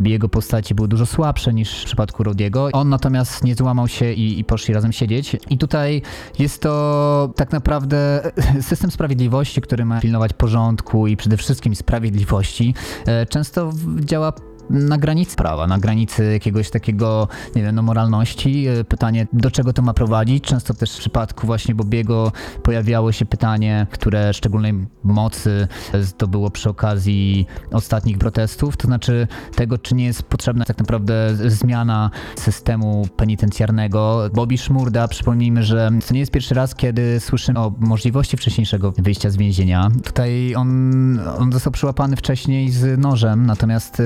[0.00, 2.68] jego postaci były dużo słabsze niż w przypadku Rodiego.
[2.72, 5.36] On natomiast nie złamał się i, i poszli razem siedzieć.
[5.50, 6.02] I tutaj
[6.38, 12.74] jest to tak naprawdę system sprawiedliwości, który ma pilnować porządku i przede wszystkim sprawiedliwości.
[13.06, 14.32] E, Często działa
[14.70, 18.66] na granicy prawa, na granicy jakiegoś takiego, nie wiem, no moralności.
[18.66, 20.44] E, Pytanie, do czego to ma prowadzić?
[20.44, 25.68] Często też w przypadku właśnie Bobiego pojawiało się pytanie, które szczególnej mocy
[26.00, 32.10] zdobyło przy okazji ostatnich protestów, to znaczy tego, czy nie jest potrzebna tak naprawdę zmiana
[32.36, 34.30] systemu penitencjarnego.
[34.34, 39.30] Bobby Szmurda, przypomnijmy, że to nie jest pierwszy raz, kiedy słyszymy o możliwości wcześniejszego wyjścia
[39.30, 39.90] z więzienia.
[40.04, 44.02] Tutaj on, on został przyłapany wcześniej z nożem, natomiast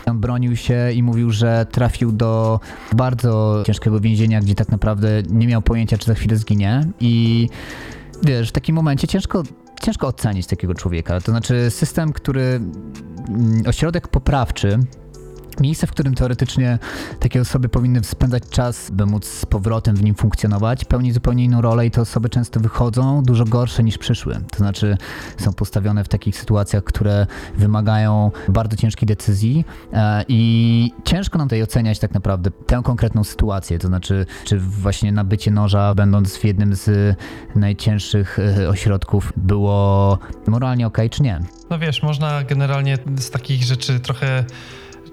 [0.13, 2.59] bronił się i mówił, że trafił do
[2.95, 7.49] bardzo ciężkiego więzienia, gdzie tak naprawdę nie miał pojęcia, czy za chwilę zginie i
[8.23, 9.43] wiesz, w takim momencie ciężko
[9.81, 11.21] ciężko ocenić takiego człowieka.
[11.21, 12.41] To znaczy system, który
[13.29, 14.79] mm, ośrodek poprawczy
[15.61, 16.79] Miejsce, w którym teoretycznie
[17.19, 21.61] takie osoby powinny spędzać czas, by móc z powrotem w nim funkcjonować, pełni zupełnie inną
[21.61, 24.35] rolę i te osoby często wychodzą dużo gorsze niż przyszły.
[24.51, 24.97] To znaczy
[25.37, 31.63] są postawione w takich sytuacjach, które wymagają bardzo ciężkiej decyzji e, i ciężko nam tutaj
[31.63, 33.79] oceniać tak naprawdę tę konkretną sytuację.
[33.79, 37.17] To znaczy, czy właśnie nabycie noża, będąc w jednym z
[37.55, 41.39] najcięższych e, ośrodków, było moralnie okej, czy nie.
[41.69, 44.45] No wiesz, można generalnie z takich rzeczy trochę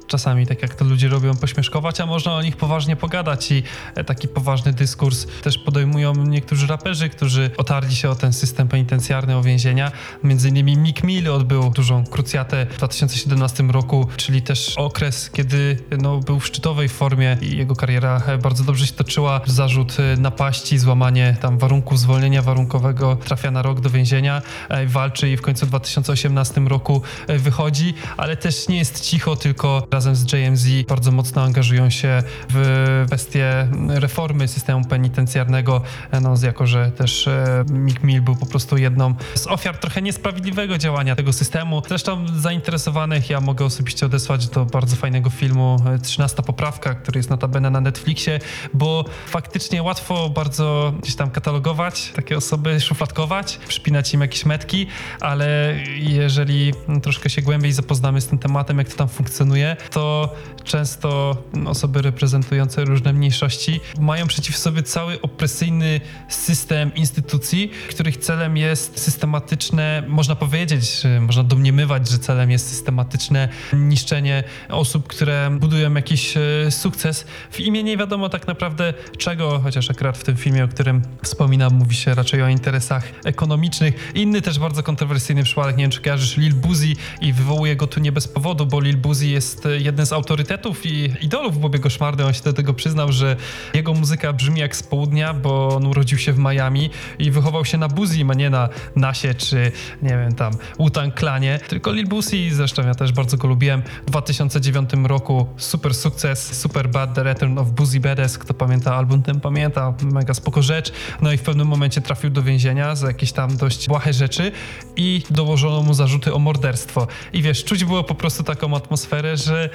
[0.09, 3.63] czasami, tak jak to ludzie robią, pośmieszkować, a można o nich poważnie pogadać i
[3.95, 9.37] e, taki poważny dyskurs też podejmują niektórzy raperzy, którzy otarli się o ten system penitencjarny,
[9.37, 9.93] o więzienia.
[10.25, 16.21] Między innymi Mick Mill odbył dużą krucjatę w 2017 roku, czyli też okres, kiedy no,
[16.21, 19.41] był w szczytowej formie i jego kariera e, bardzo dobrze się toczyła.
[19.47, 24.43] Zarzut e, napaści, złamanie tam warunków zwolnienia warunkowego, trafia na rok do więzienia,
[24.87, 30.17] walczy i w końcu w 2018 roku wychodzi, ale też nie jest cicho, tylko razem
[30.17, 36.91] z JMZ bardzo mocno angażują się w kwestie reformy systemu penitencjarnego, e, no, jako że
[36.91, 41.83] też e, Mick Mill był po prostu jedną z ofiar trochę niesprawiedliwego działania tego systemu.
[41.89, 47.31] Zresztą zainteresowanych ja mogę osobiście odesłać do bardzo fajnego filmu e, 13 poprawka, który jest
[47.31, 48.39] notabene na Netflixie,
[48.75, 54.87] bo faktycznie łatwo bardzo gdzieś tam katalogować takie osoby, szufladkować, przypinać im jakieś metki,
[55.21, 61.37] ale jeżeli troszkę się głębiej zapoznamy z tym tematem, jak to tam funkcjonuje, to często
[61.67, 70.03] osoby reprezentujące różne mniejszości mają przeciw sobie cały opresyjny system instytucji, których celem jest systematyczne,
[70.09, 77.27] można powiedzieć, można domniemywać, że celem jest systematyczne niszczenie osób, które budują jakiś e, sukces
[77.51, 81.75] w imię nie wiadomo tak naprawdę czego, chociaż akurat w tym filmie, o którym wspominam,
[81.75, 84.13] mówi się raczej o interesach ekonomicznych.
[84.15, 88.01] Inny też bardzo kontrowersyjny przypadek, nie wiem czy kojarzysz Lil Boozy i wywołuje go tu
[88.01, 92.27] nie bez powodu, bo Lil Boozy jest jednym z autorytetów i idolów Bobiego Szmardy.
[92.27, 93.37] On się do tego przyznał, że
[93.75, 97.79] jego muzyka brzmi jak z południa, bo on urodził się w Miami i wychował się
[97.79, 102.37] na Boozy, a nie na Nasie czy nie wiem tam Wu-Tang Klanie, tylko Lil Boozy,
[102.51, 103.83] zresztą ja też bardzo go lubiłem.
[104.07, 109.23] W 2009 roku super sukces, Super Bad, The Return of Boozy Badass, kto pamięta album,
[109.23, 110.93] ten pamięta, mega spoko rzecz.
[111.21, 114.53] No i w pewnym momencie trafił do więzienia za jakieś tam dość błahe rzeczy
[114.97, 117.07] i dołożono mu zarzuty o morderstwo.
[117.33, 119.68] I wiesz, czuć było po prostu taką atmosferę, że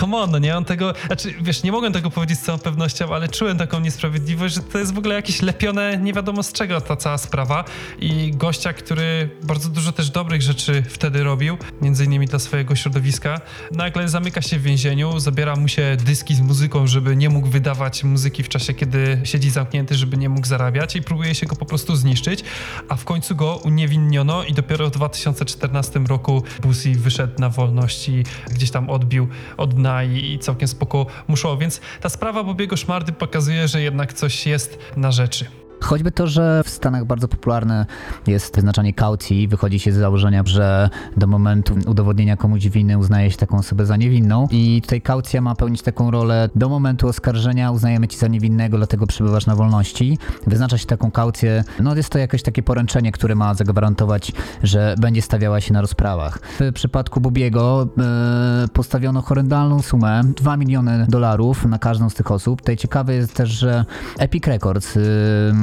[0.00, 3.14] come on, no nie, on tego, znaczy wiesz, nie mogłem tego powiedzieć z całą pewnością,
[3.14, 6.80] ale czułem taką niesprawiedliwość, że to jest w ogóle jakieś lepione, nie wiadomo z czego
[6.80, 7.64] ta cała sprawa.
[7.98, 13.40] I gościa, który bardzo dużo też dobrych rzeczy wtedy robił, między innymi dla swojego środowiska,
[13.72, 18.04] nagle zamyka się w więzieniu, zabiera mu się dyski z muzyką, żeby nie mógł wydawać
[18.04, 21.66] muzyki w czasie, kiedy siedzi zamknięty, żeby nie mógł zarabiać i próbuje się go po
[21.66, 22.44] prostu zniszczyć,
[22.88, 28.24] a w końcu go uniewinniono i dopiero w 2014 roku Boosie wyszedł na wolność i
[28.50, 29.19] gdzieś tam odbił
[29.56, 33.82] od dna i, i całkiem spoko mu szło, więc ta sprawa Bobiego Szmardy pokazuje, że
[33.82, 35.46] jednak coś jest na rzeczy.
[35.80, 37.86] Choćby to, że w Stanach bardzo popularne
[38.26, 43.36] jest wyznaczanie kaucji, wychodzi się z założenia, że do momentu udowodnienia komuś winy uznaje się
[43.36, 48.08] taką osobę za niewinną i tutaj kaucja ma pełnić taką rolę do momentu oskarżenia uznajemy
[48.08, 50.18] ci za niewinnego, dlatego przebywasz na wolności.
[50.46, 55.22] Wyznacza się taką kaucję, no jest to jakieś takie poręczenie, które ma zagwarantować, że będzie
[55.22, 56.38] stawiała się na rozprawach.
[56.60, 62.60] W przypadku Bobiego e, postawiono horrendalną sumę, 2 miliony dolarów na każdą z tych osób.
[62.60, 63.84] Tutaj ciekawe jest też, że
[64.18, 65.00] Epic Records, e,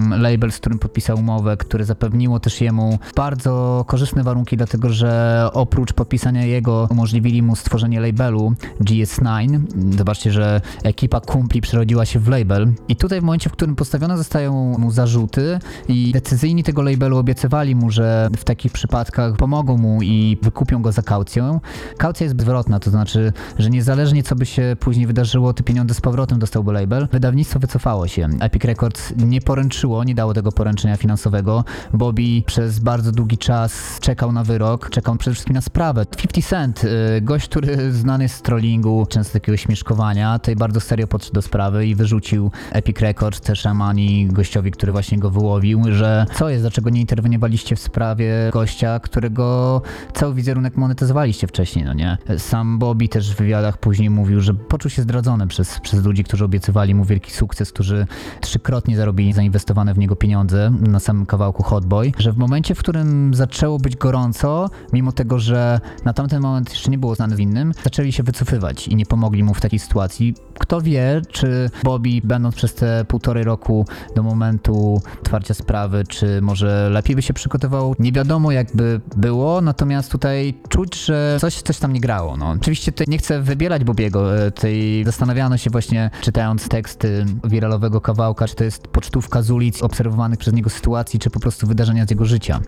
[0.10, 5.94] label, z którym podpisał umowę, które zapewniło też jemu bardzo korzystne warunki, dlatego że oprócz
[5.94, 9.60] podpisania jego umożliwili mu stworzenie labelu GS9.
[9.98, 14.18] Zobaczcie, że ekipa kumpli przerodziła się w label i tutaj w momencie, w którym postawione
[14.18, 20.02] zostają mu zarzuty i decyzyjni tego labelu obiecywali mu, że w takich przypadkach pomogą mu
[20.02, 21.60] i wykupią go za kaucję.
[21.98, 26.02] Kaucja jest zwrotna, to znaczy, że niezależnie co by się później wydarzyło, te pieniądze z
[26.02, 27.08] powrotem dostałby label.
[27.12, 28.28] Wydawnictwo wycofało się.
[28.40, 31.64] Epic Records nie poręczyło, nie dało tego poręczenia finansowego.
[31.94, 36.06] Bobby przez bardzo długi czas czekał na wyrok, czekał przede wszystkim na sprawę.
[36.18, 41.08] 50 Cent, y, gość, który znany jest z trollingu, często takiego śmieszkowania, tutaj bardzo serio
[41.08, 46.26] podszedł do sprawy i wyrzucił Epic Records, też Amani, gościowi, który właśnie go wyłowił, że
[46.36, 49.82] co jest, dlaczego nie interweniowaliście w sprawie gościa, którego
[50.14, 52.18] cały wizerunek monetyzowaliście wcześniej, no nie?
[52.38, 56.46] Sam Bobby też w wywiadach później mówił, że poczuł się zdradzony przez, przez ludzi, którzy
[56.46, 58.08] obiecywali mu wielki sukces, którzy
[58.42, 62.80] trzykrotnie zarobili zainwestowane w niego pieniądze na samym kawałku Hot Boy, że w momencie, w
[62.80, 67.74] którym zaczęło być gorąco, mimo tego, że na tamten moment jeszcze nie było znany winnym,
[67.84, 70.36] zaczęli się wycofywać i nie pomogli mu w takiej sytuacji.
[70.60, 76.90] Kto wie, czy Bobby, będąc przez te półtorej roku do momentu otwarcia sprawy, czy może
[76.92, 81.94] lepiej by się przygotował, nie wiadomo jakby było, natomiast tutaj czuć, że coś, coś tam
[81.94, 82.38] nie grało.
[82.38, 82.50] No.
[82.50, 88.56] Oczywiście nie chcę wybierać Bobiego, e, tej zastanawiano się właśnie, czytając teksty wiralowego kawałka, czy
[88.56, 92.26] to jest pocztówka z ulic obserwowanych przez niego sytuacji, czy po prostu wydarzenia z jego
[92.26, 92.60] życia.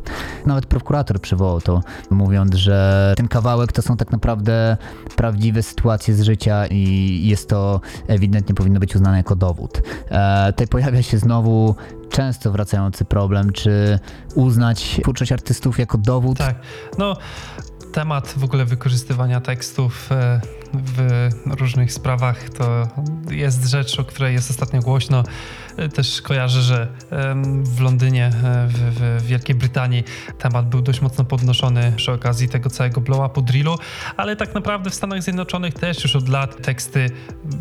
[0.46, 4.78] Nawet prokurator przywołał to, mówiąc, że ten kawałek to są tak naprawdę
[5.16, 9.82] prawdziwe sytuacje z życia i jest to ewidentnie powinno być uznane jako dowód.
[10.10, 11.76] E, tutaj pojawia się znowu
[12.10, 14.00] często wracający problem, czy
[14.36, 16.38] uznać twórczość artystów jako dowód.
[16.38, 16.56] Tak,
[16.98, 17.18] no
[17.92, 20.42] temat w ogóle wykorzystywania tekstów e,
[20.74, 22.50] w różnych sprawach.
[22.50, 22.88] To
[23.30, 25.24] jest rzecz, o której jest ostatnio głośno.
[25.94, 26.88] Też kojarzę, że
[27.64, 28.74] w Londynie, e, w,
[29.20, 30.04] w Wielkiej Brytanii
[30.40, 33.78] temat był dość mocno podnoszony przy okazji tego całego blow-upu drillu,
[34.18, 37.10] ale tak naprawdę w Stanach Zjednoczonych też już od lat teksty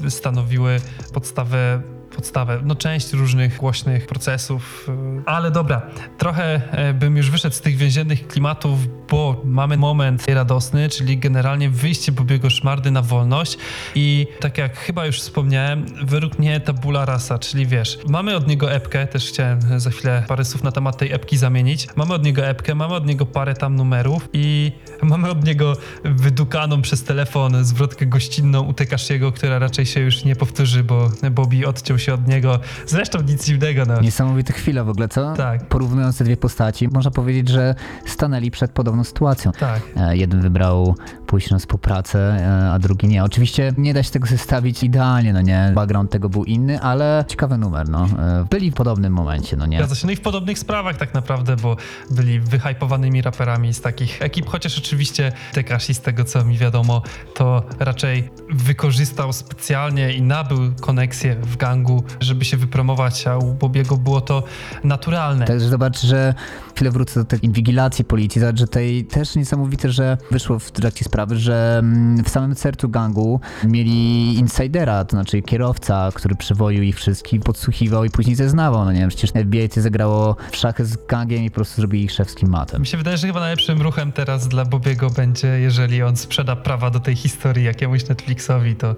[0.08, 0.80] stanowiły
[1.12, 1.82] podstawę
[2.16, 5.82] podstawę, no część różnych głośnych procesów, y, ale dobra,
[6.18, 8.78] trochę e, bym już wyszedł z tych więziennych klimatów,
[9.10, 13.58] bo mamy moment radosny, czyli generalnie wyjście Bobiego Szmardy na wolność
[13.94, 18.72] i tak jak chyba już wspomniałem, według mnie tabula rasa, czyli wiesz, mamy od niego
[18.72, 22.46] epkę, też chciałem za chwilę parę słów na temat tej epki zamienić, mamy od niego
[22.46, 28.06] epkę, mamy od niego parę tam numerów i mamy od niego wydukaną przez telefon zwrotkę
[28.06, 32.60] gościnną u Tekashiego, która raczej się już nie powtórzy, bo Bobby odciął się od niego.
[32.86, 34.00] Zresztą nic dziwnego, no.
[34.00, 35.32] Niesamowita chwila w ogóle, co?
[35.34, 35.66] Tak.
[35.68, 37.74] Porównując te dwie postaci, można powiedzieć, że
[38.06, 39.52] stanęli przed podobną sytuacją.
[39.52, 39.82] Tak.
[39.96, 40.94] E, Jeden wybrał
[41.26, 43.24] pójść na współpracę, e, a drugi nie.
[43.24, 45.72] Oczywiście nie da się tego zestawić idealnie, no nie?
[45.74, 48.04] Background tego był inny, ale ciekawy numer, no.
[48.18, 49.78] E, Byli w podobnym momencie, no nie?
[49.78, 50.06] Zgadza się.
[50.06, 51.76] No i w podobnych sprawach tak naprawdę, bo
[52.10, 57.02] byli wyhypowanymi raperami z takich ekip, chociaż oczywiście Tekashi z tego co mi wiadomo,
[57.34, 61.87] to raczej wykorzystał specjalnie i nabył koneksję w gangu,
[62.20, 64.42] żeby się wypromować, a u Bobiego było to
[64.84, 65.46] naturalne.
[65.46, 66.34] Także zobacz, że
[66.74, 71.04] chwilę wrócę do tej inwigilacji policji, zobacz, że tej też niesamowite, że wyszło w trakcie
[71.04, 76.96] sprawy, że mm, w samym sercu gangu mieli insidera, to znaczy kierowca, który przewoził ich
[76.96, 81.44] wszystkich, podsłuchiwał i później zeznawał, no nie wiem, przecież FBI zagrało w szachy z gangiem
[81.44, 82.80] i po prostu zrobili ich szewskim matem.
[82.80, 86.90] Mi się wydaje, że chyba najlepszym ruchem teraz dla Bobiego będzie, jeżeli on sprzeda prawa
[86.90, 88.94] do tej historii jakiemuś Netflixowi, to,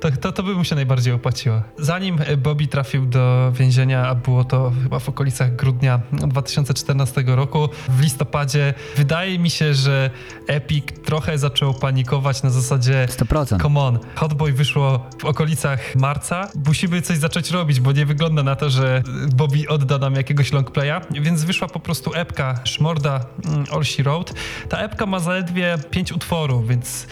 [0.00, 1.62] to, to, to by mu się najbardziej opłaciło.
[1.78, 8.00] Zanim Bobby trafił do więzienia, a było to chyba w okolicach grudnia 2014 roku, w
[8.00, 10.10] listopadzie, wydaje mi się, że
[10.46, 13.62] Epic trochę zaczął panikować na zasadzie 100%.
[13.62, 16.48] Come on, Hotboy wyszło w okolicach marca.
[16.66, 19.02] Musimy coś zacząć robić, bo nie wygląda na to, że
[19.34, 24.34] Bobby odda nam jakiegoś longplaya, więc wyszła po prostu epka Szmorda mm, All She Wrote.
[24.68, 27.06] Ta epka ma zaledwie pięć utworów, więc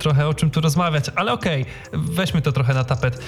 [0.00, 3.18] trochę o czym tu rozmawiać, ale okej, weźmy to trochę na tapet.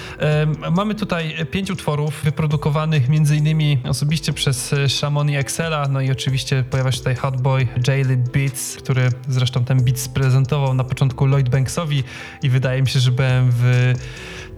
[0.71, 6.11] Mamy tutaj pięć utworów wyprodukowanych między innymi osobiście przez e, Shamon i Excela, no i
[6.11, 11.49] oczywiście pojawia się tutaj Hotboy, Jaylee Beats, który zresztą ten beat prezentował na początku Lloyd
[11.49, 12.05] Banksowi
[12.43, 13.95] i wydaje mi się, że byłem w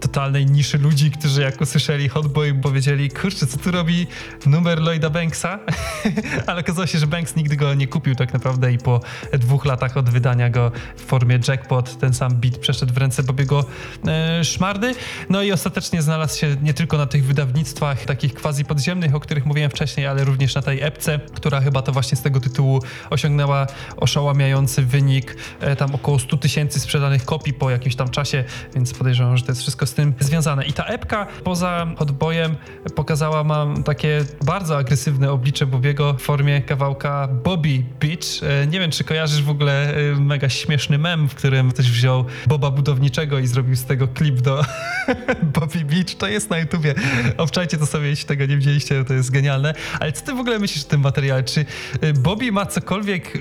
[0.07, 4.07] totalnej niszy ludzi, którzy jak usłyszeli Hotboy powiedzieli, kurczę, co tu robi
[4.45, 5.59] numer Lloyda Banksa?
[6.47, 9.01] Ale okazało się, że Banks nigdy go nie kupił tak naprawdę i po
[9.33, 13.65] dwóch latach od wydania go w formie jackpot ten sam beat przeszedł w ręce Bobiego
[14.07, 14.95] e, Szmardy.
[15.29, 19.45] No i ostatecznie znalazł się nie tylko na tych wydawnictwach takich quasi podziemnych, o których
[19.45, 23.67] mówiłem wcześniej, ale również na tej epce, która chyba to właśnie z tego tytułu osiągnęła
[23.97, 28.43] oszałamiający wynik, e, tam około 100 tysięcy sprzedanych kopii po jakimś tam czasie,
[28.75, 30.65] więc podejrzewam, że to jest wszystko z tym związane.
[30.65, 32.55] I ta epka poza Hotboyem
[32.95, 38.43] pokazała mam takie bardzo agresywne oblicze Bobiego w formie kawałka Bobby Beach.
[38.63, 42.25] E, Nie wiem, czy kojarzysz w ogóle e, mega śmieszny mem, w którym ktoś wziął
[42.47, 44.65] Boba Budowniczego i zrobił z tego klip do
[45.59, 46.15] Bobby Beach.
[46.17, 46.95] To jest na YouTubie.
[47.37, 49.73] Obczajcie to sobie, jeśli tego nie widzieliście, to jest genialne.
[49.99, 51.43] Ale co ty w ogóle myślisz o tym materiale?
[51.43, 51.65] Czy
[52.01, 53.37] e, Bobby ma cokolwiek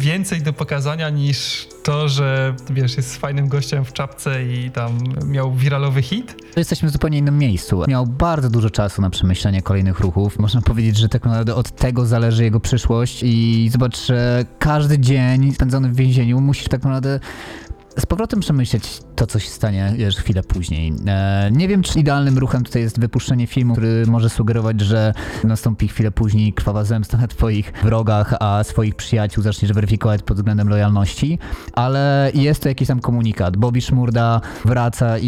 [0.00, 5.54] więcej do pokazania niż to, że wiesz, jest fajnym gościem w czapce i tam miał
[5.54, 6.36] wiralowy hit?
[6.56, 7.82] Jesteśmy w zupełnie innym miejscu.
[7.88, 10.38] Miał bardzo dużo czasu na przemyślenie kolejnych ruchów.
[10.38, 15.54] Można powiedzieć, że tak naprawdę od tego zależy jego przyszłość i zobacz, że każdy dzień
[15.54, 17.20] spędzony w więzieniu musisz tak naprawdę
[17.98, 20.92] z powrotem przemyśleć to, co się stanie wiesz, chwilę później.
[21.06, 25.88] E, nie wiem, czy idealnym ruchem tutaj jest wypuszczenie filmu, który może sugerować, że nastąpi
[25.88, 31.38] chwilę później krwawa zemsta na twoich wrogach, a swoich przyjaciół zaczniesz weryfikować pod względem lojalności,
[31.72, 33.56] ale jest to jakiś tam komunikat.
[33.56, 35.26] Bobby Szmurda wraca i,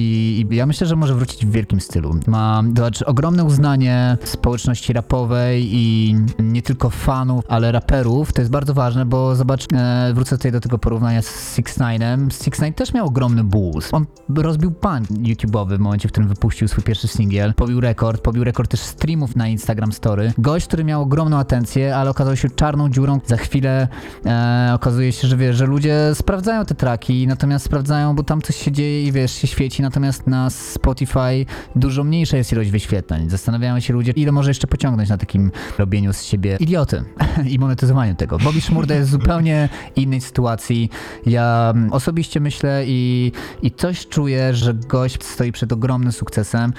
[0.50, 2.14] i ja myślę, że może wrócić w wielkim stylu.
[2.26, 8.33] Ma zobacz, ogromne uznanie społeczności rapowej i nie tylko fanów, ale raperów.
[8.33, 12.35] To jest bardzo ważne, bo zobacz, e, wrócę tutaj do tego porównania z 6 9
[12.35, 13.44] 6 9 też miał ogromny
[13.92, 17.55] On rozbił pan YouTube'owy w momencie, w którym wypuścił swój pierwszy singiel.
[17.55, 20.33] Pobił rekord, pobił rekord też streamów na Instagram Story.
[20.38, 23.21] Gość, który miał ogromną atencję, ale okazał się czarną dziurą.
[23.27, 23.88] Za chwilę
[24.27, 28.57] e, okazuje się, że wiesz, że ludzie sprawdzają te traki, natomiast sprawdzają, bo tam coś
[28.57, 33.31] się dzieje i wiesz, się świeci, natomiast na Spotify dużo mniejsza jest ilość wyświetleń.
[33.31, 37.05] Zastanawiają się ludzie, ile może jeszcze pociągnąć na takim robieniu z siebie idioty
[37.53, 38.38] i monetyzowaniu tego.
[38.38, 40.90] Bobby Szmurda jest w zupełnie innej sytuacji.
[41.27, 46.72] Ja osobiście myślę i, i coś czuję, że gość stoi przed ogromnym sukcesem.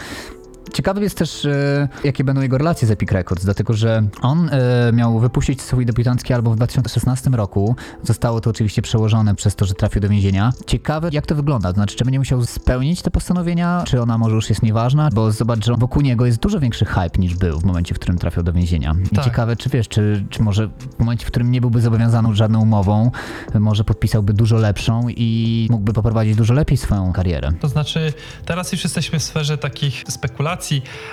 [0.73, 4.91] Ciekawy jest też, e, jakie będą jego relacje z Epic Records, dlatego że on e,
[4.93, 7.75] miał wypuścić swój debiutancki album w 2016 roku.
[8.03, 10.53] Zostało to oczywiście przełożone przez to, że trafił do więzienia.
[10.67, 14.35] Ciekawe, jak to wygląda, to znaczy, czy będzie musiał spełnić te postanowienia, czy ona może
[14.35, 17.63] już jest nieważna, bo zobacz, że wokół niego jest dużo większy hype niż był w
[17.63, 18.95] momencie, w którym trafił do więzienia.
[19.11, 19.25] I Tak.
[19.25, 23.11] ciekawe, czy wiesz, czy, czy może w momencie, w którym nie byłby zobowiązany żadną umową,
[23.59, 27.51] może podpisałby dużo lepszą i mógłby poprowadzić dużo lepiej swoją karierę.
[27.59, 28.13] To znaczy,
[28.45, 30.52] teraz już jesteśmy w sferze takich spekulacji,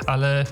[0.06, 0.44] ale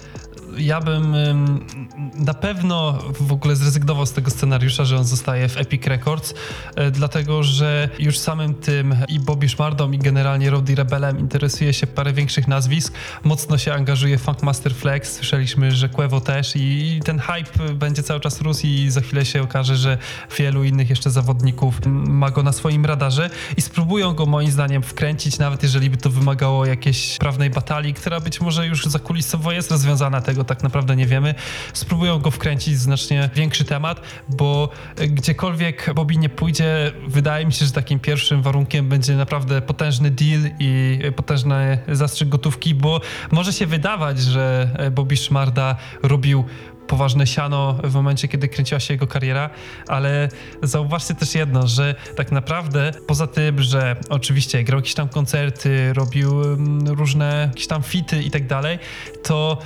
[0.56, 1.66] ja bym ym,
[2.14, 6.34] na pewno w ogóle zrezygnował z tego scenariusza, że on zostaje w Epic Records,
[6.76, 11.86] e, dlatego że już samym tym i Bobby Szmardą i generalnie Roddy Rebelem interesuje się
[11.86, 12.94] parę większych nazwisk.
[13.24, 18.40] Mocno się angażuje Funkmaster Flex, słyszeliśmy, że Quevo też i ten hype będzie cały czas
[18.40, 19.98] rósł i za chwilę się okaże, że
[20.38, 25.38] wielu innych jeszcze zawodników ma go na swoim radarze i spróbują go moim zdaniem wkręcić,
[25.38, 30.20] nawet jeżeli by to wymagało jakiejś prawnej batalii, która być może już zakulisowo jest rozwiązana,
[30.20, 31.34] tego tak naprawdę nie wiemy.
[31.72, 37.66] Spróbują go wkręcić w znacznie większy temat, bo gdziekolwiek Bobby nie pójdzie, wydaje mi się,
[37.66, 43.66] że takim pierwszym warunkiem będzie naprawdę potężny deal i potężny zastrzyk gotówki, bo może się
[43.66, 46.44] wydawać, że Bobby Szmarda robił
[46.88, 49.50] poważne siano w momencie, kiedy kręciła się jego kariera,
[49.88, 50.28] ale
[50.62, 56.42] zauważcie też jedno, że tak naprawdę poza tym, że oczywiście grał jakieś tam koncerty, robił
[56.42, 58.78] mm, różne jakieś tam fity i tak dalej,
[59.22, 59.58] to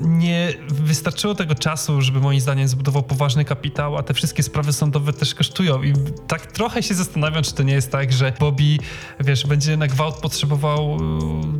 [0.00, 5.12] nie wystarczyło tego czasu, żeby moim zdaniem zbudował poważny kapitał, a te wszystkie sprawy sądowe
[5.12, 5.92] też kosztują i
[6.26, 8.78] tak trochę się zastanawiam, czy to nie jest tak, że Bobby,
[9.20, 10.96] wiesz, będzie na gwałt potrzebował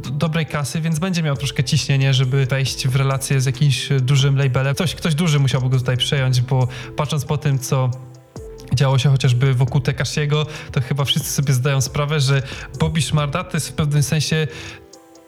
[0.07, 4.37] y, dobrej kasy, więc będzie miał troszkę ciśnienie, żeby wejść w relację z jakimś dużym
[4.37, 4.75] labelem.
[4.75, 7.91] Ktoś, ktoś duży musiałby go tutaj przejąć, bo patrząc po tym, co
[8.75, 12.43] działo się chociażby wokół Tekashiego, to chyba wszyscy sobie zdają sprawę, że
[12.81, 14.47] Bobby Szmarda to jest w pewnym sensie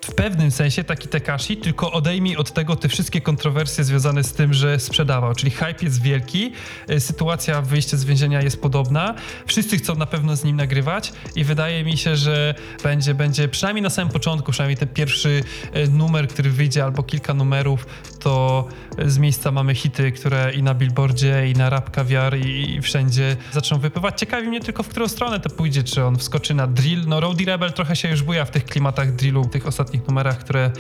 [0.08, 4.54] w pewnym sensie taki Tekashi, tylko odejmij od tego te wszystkie kontrowersje związane z tym,
[4.54, 5.34] że sprzedawał.
[5.34, 6.52] Czyli hype jest wielki,
[6.90, 9.14] y, sytuacja wyjścia z więzienia jest podobna,
[9.46, 13.82] wszyscy chcą na pewno z nim nagrywać i wydaje mi się, że będzie, będzie przynajmniej
[13.82, 15.42] na samym początku, przynajmniej ten pierwszy
[15.76, 17.86] y, numer, który wyjdzie, albo kilka numerów,
[18.18, 18.68] to
[19.06, 23.78] z miejsca mamy hity, które i na billboardzie, i na rap kawiar, i, wszędzie zaczną
[23.78, 24.20] wypływać.
[24.20, 27.04] Ciekawi mnie tylko, w którą stronę to pójdzie, czy on wskoczy na drill.
[27.06, 30.70] No Rowdy Rebel trochę się już buja w tych klimatach drillu, tych ostatnich numerach, które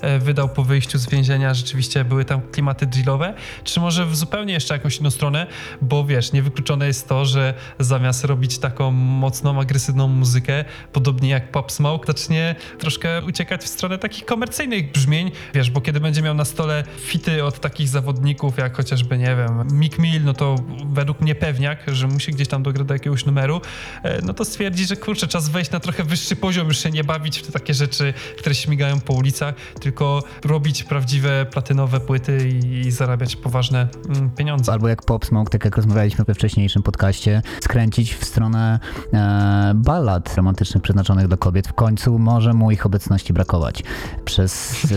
[0.00, 1.54] e, wydał po wyjściu z więzienia.
[1.54, 3.34] Rzeczywiście były tam klimaty drillowe.
[3.64, 5.46] Czy może w zupełnie jeszcze jakąś inną stronę,
[5.82, 11.72] bo wiesz, niewykluczone jest to, że zamiast robić taką mocną, agresywną muzykę, podobnie jak Pop
[11.72, 16.44] Smoke, zacznie troszkę uciekać w stronę takich komercyjnych brzmień, wiesz, bo kiedy będzie miał na
[16.44, 20.56] stole fity od takich zawodników, jak chociażby, nie wiem, Mick Mill, no to
[20.86, 23.60] według mnie pewniak, że musi gdzieś tam dograć do jakiegoś numeru,
[24.02, 27.04] e, no to stwierdzi, że kurczę, czas wejść na trochę wyższy poziom, już się nie
[27.04, 32.86] bawić w te takie rzeczy, które śmigają po ulicach, tylko robić prawdziwe platynowe płyty i,
[32.86, 34.72] i zarabiać poważne mm, pieniądze.
[34.72, 38.80] Albo jak Pop Smoke, tak jak rozmawialiśmy we wcześniejszym podcaście, skręcić w stronę
[39.12, 41.68] e, ballad romantycznych przeznaczonych dla kobiet.
[41.68, 43.82] W końcu może mu ich obecności brakować
[44.24, 44.88] przez e,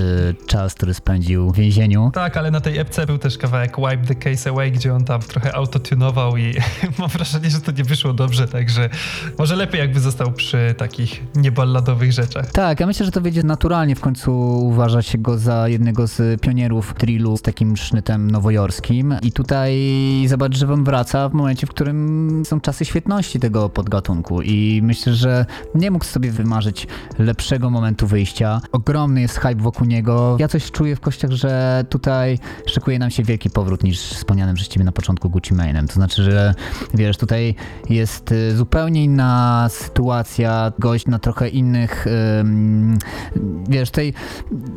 [0.52, 2.12] czas, który spędził w więzieniu.
[2.14, 5.22] Tak, ale na tej epce był też kawałek Wipe the Case Away, gdzie on tam
[5.22, 6.54] trochę autotunował i
[7.00, 8.90] mam wrażenie, że to nie wyszło dobrze, także
[9.38, 12.52] może lepiej jakby został przy takich nieballadowych rzeczach.
[12.52, 13.96] Tak, ja myślę, że to wyjdzie naturalnie.
[13.96, 14.32] W końcu
[14.66, 19.16] uważa się go za jednego z pionierów drillu z takim sznytem nowojorskim.
[19.22, 19.76] I tutaj
[20.28, 24.42] zobacz, że on wraca w momencie, w którym są czasy świetności tego podgatunku.
[24.42, 25.46] I myślę, że
[25.76, 26.88] nie mógł sobie wymarzyć
[27.20, 28.62] lepszego momentu wyjścia.
[28.72, 30.38] Ogromny jest hype wokół niego.
[30.40, 34.68] Ja coś czuję w kościach, że tutaj szykuje nam się wielki powrót niż wspomnianym przez
[34.68, 35.88] ciebie na początku Gucci Mane'em.
[35.88, 36.54] To znaczy, że
[36.94, 37.56] wiesz, tutaj
[37.90, 42.06] jest y, zupełnie inna sytuacja, gość na trochę innych,
[43.70, 44.14] wiesz, tutaj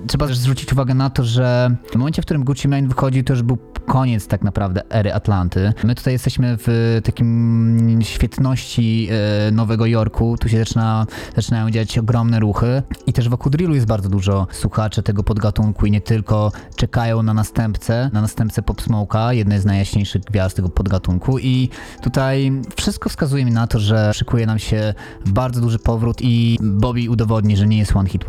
[0.06, 3.32] trzeba też zwrócić uwagę na to, że w momencie, w którym Gucci Mane wychodził, to
[3.32, 5.72] już był koniec tak naprawdę ery Atlanty.
[5.84, 11.06] My tutaj jesteśmy w takim świetności e, Nowego Jorku, tu się zaczyna,
[11.36, 15.90] zaczynają dziać ogromne ruchy i też wokół drillu jest bardzo dużo słuchaczy tego podgatunku i
[15.90, 21.38] nie tylko czekają na następcę, na następcę Pop Smoke'a, jednej z najjaśniejszych gwiazd tego podgatunku.
[21.38, 21.68] I
[22.02, 24.94] tutaj wszystko wskazuje mi na to, że szykuje nam się
[25.26, 28.24] bardzo duży powrót i Bobby udowodni, że nie jest one hit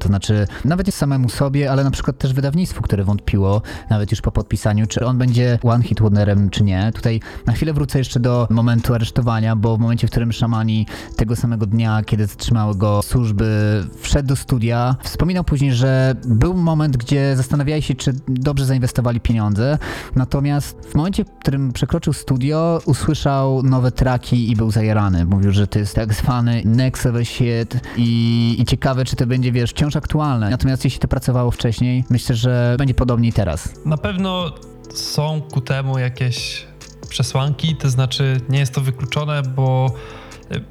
[0.00, 4.32] To znaczy nawet samemu sobie, ale na przykład też wydawnictwu, które wątpiło, nawet już po
[4.32, 6.92] podpisaniu, czy on będzie one hit wonderem, czy nie.
[6.94, 11.36] Tutaj na chwilę wrócę jeszcze do momentu aresztowania, bo w momencie, w którym szamani tego
[11.36, 17.36] samego dnia, kiedy zatrzymały go służby, wszedł do studia, wspominał później, że był moment, gdzie
[17.36, 19.78] zastanawiali się, czy dobrze zainwestowali pieniądze.
[20.16, 25.24] Natomiast w momencie, w którym przekroczył studio, usłyszał nowe traki i był zajarany.
[25.24, 29.52] Mówił, że to jest tak zwany next level shit i, i ciekawe, czy to będzie,
[29.52, 30.50] wiesz, wciąż aktualne.
[30.50, 33.74] Natomiast jeśli to pracowało wcześniej, myślę, że będzie podobniej teraz.
[33.84, 34.54] Na pewno
[34.94, 36.66] są ku temu jakieś
[37.08, 39.92] przesłanki, to znaczy nie jest to wykluczone, bo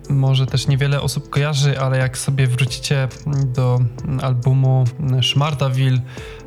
[0.09, 3.07] y, może też niewiele osób kojarzy, ale jak sobie wrócicie
[3.45, 3.79] do
[4.21, 4.83] albumu
[5.21, 6.01] Szmardaville,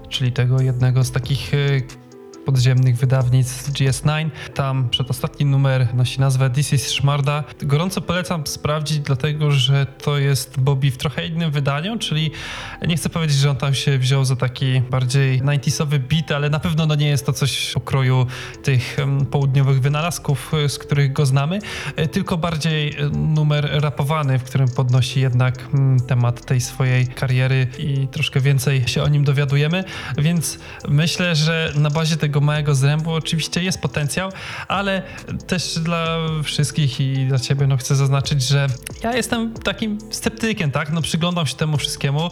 [0.08, 1.82] czyli tego jednego z takich y,
[2.46, 4.30] podziemnych wydawnictw GS9.
[4.54, 7.44] Tam przedostatni numer nosi nazwę This is Szmarda.
[7.62, 12.30] Gorąco polecam sprawdzić, dlatego że to jest Bobby w trochę innym wydaniu, czyli
[12.88, 16.60] nie chcę powiedzieć, że on tam się wziął za taki bardziej 90sowy beat, ale na
[16.60, 18.26] pewno no nie jest to coś pokroju
[18.62, 18.96] tych
[19.30, 21.58] południowych wynalazków, e, z których go znamy,
[21.96, 27.66] e, tylko bardziej e, numer rapowany, w którym podnosi jednak mm, temat tej swojej kariery
[27.78, 29.84] i troszkę więcej się o nim dowiadujemy,
[30.18, 34.32] więc myślę, że na bazie tego małego zrębu oczywiście jest potencjał,
[34.68, 35.02] ale
[35.46, 38.66] też dla wszystkich i dla ciebie no chcę zaznaczyć, że
[39.02, 40.90] ja jestem takim sceptykiem, tak?
[40.90, 42.30] No przyglądam się temu wszystkiemu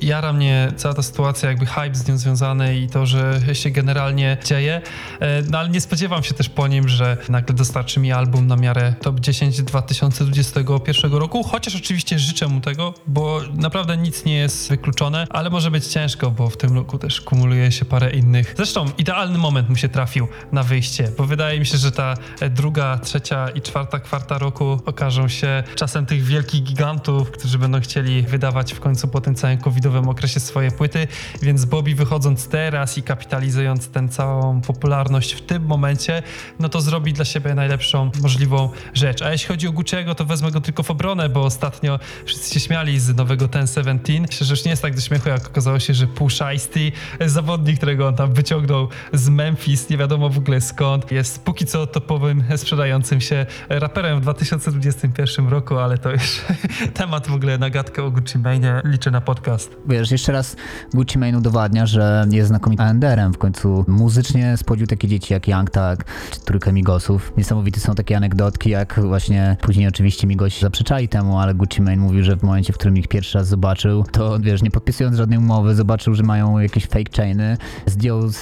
[0.00, 4.36] jara mnie cała ta sytuacja, jakby hype z nią związany i to, że się generalnie
[4.44, 4.82] dzieje.
[5.20, 8.56] E, No ale nie spodziewam się też po nim, że nagle dostarczy mi album na
[8.56, 14.68] miarę top 10 2021 roku, chociaż oczywiście życzę mu tego, bo naprawdę nic nie jest
[14.68, 18.54] wykluczone, ale może być ciężko, bo w tym roku też kumuluje się parę innych.
[18.56, 22.14] Zresztą idealny moment mu się trafił na wyjście, bo wydaje mi się, że ta
[22.50, 28.22] druga, trzecia i czwarta kwarta roku okażą się czasem tych wielkich gigantów, którzy będą chcieli
[28.22, 31.08] wydawać w końcu po tym całym covidowym okresie swoje płyty,
[31.42, 36.22] więc Bobby wychodząc teraz i kapitalizując tę całą popularność w tym momencie,
[36.60, 39.22] no to zrobi dla siebie najlepszą możliwą rzecz.
[39.22, 42.60] A jeśli chodzi o Gucci'ego, to wezmę go tylko w obronę, bo ostatnio wszyscy się
[42.60, 44.20] śmiali z nowego Ten 17.
[44.20, 46.92] Myślę, że już nie jest tak do śmiechu, jak okazało się, że Pooh Shiesty,
[47.26, 51.86] zawodnik, którego on tam wyciągnął z Memphis, nie wiadomo w ogóle skąd, jest póki co
[51.86, 56.40] topowym sprzedającym się raperem w 2021 roku, ale to już
[56.94, 58.82] temat w ogóle na gadkę o Gucci Mane.
[58.84, 59.75] Liczę na podcast.
[59.88, 60.56] Wiesz, jeszcze raz
[60.94, 63.32] Gucci Mane udowadnia, że jest znakomitym ANDR-em.
[63.32, 67.32] W końcu muzycznie spłodził takie dzieci jak Young Tag czy trójkę Migosów.
[67.36, 72.22] Niesamowite są takie anegdotki, jak właśnie później oczywiście Migosi zaprzeczali temu, ale Gucci Mane mówił,
[72.22, 75.74] że w momencie, w którym ich pierwszy raz zobaczył, to wiesz, nie podpisując żadnej umowy,
[75.74, 77.56] zobaczył, że mają jakieś fake chainy,
[77.86, 78.32] zdjął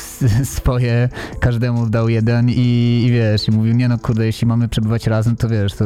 [0.45, 1.09] swoje,
[1.41, 5.37] każdemu dał jeden i, i wiesz, i mówił, nie no kurde, jeśli mamy przebywać razem,
[5.37, 5.85] to wiesz, to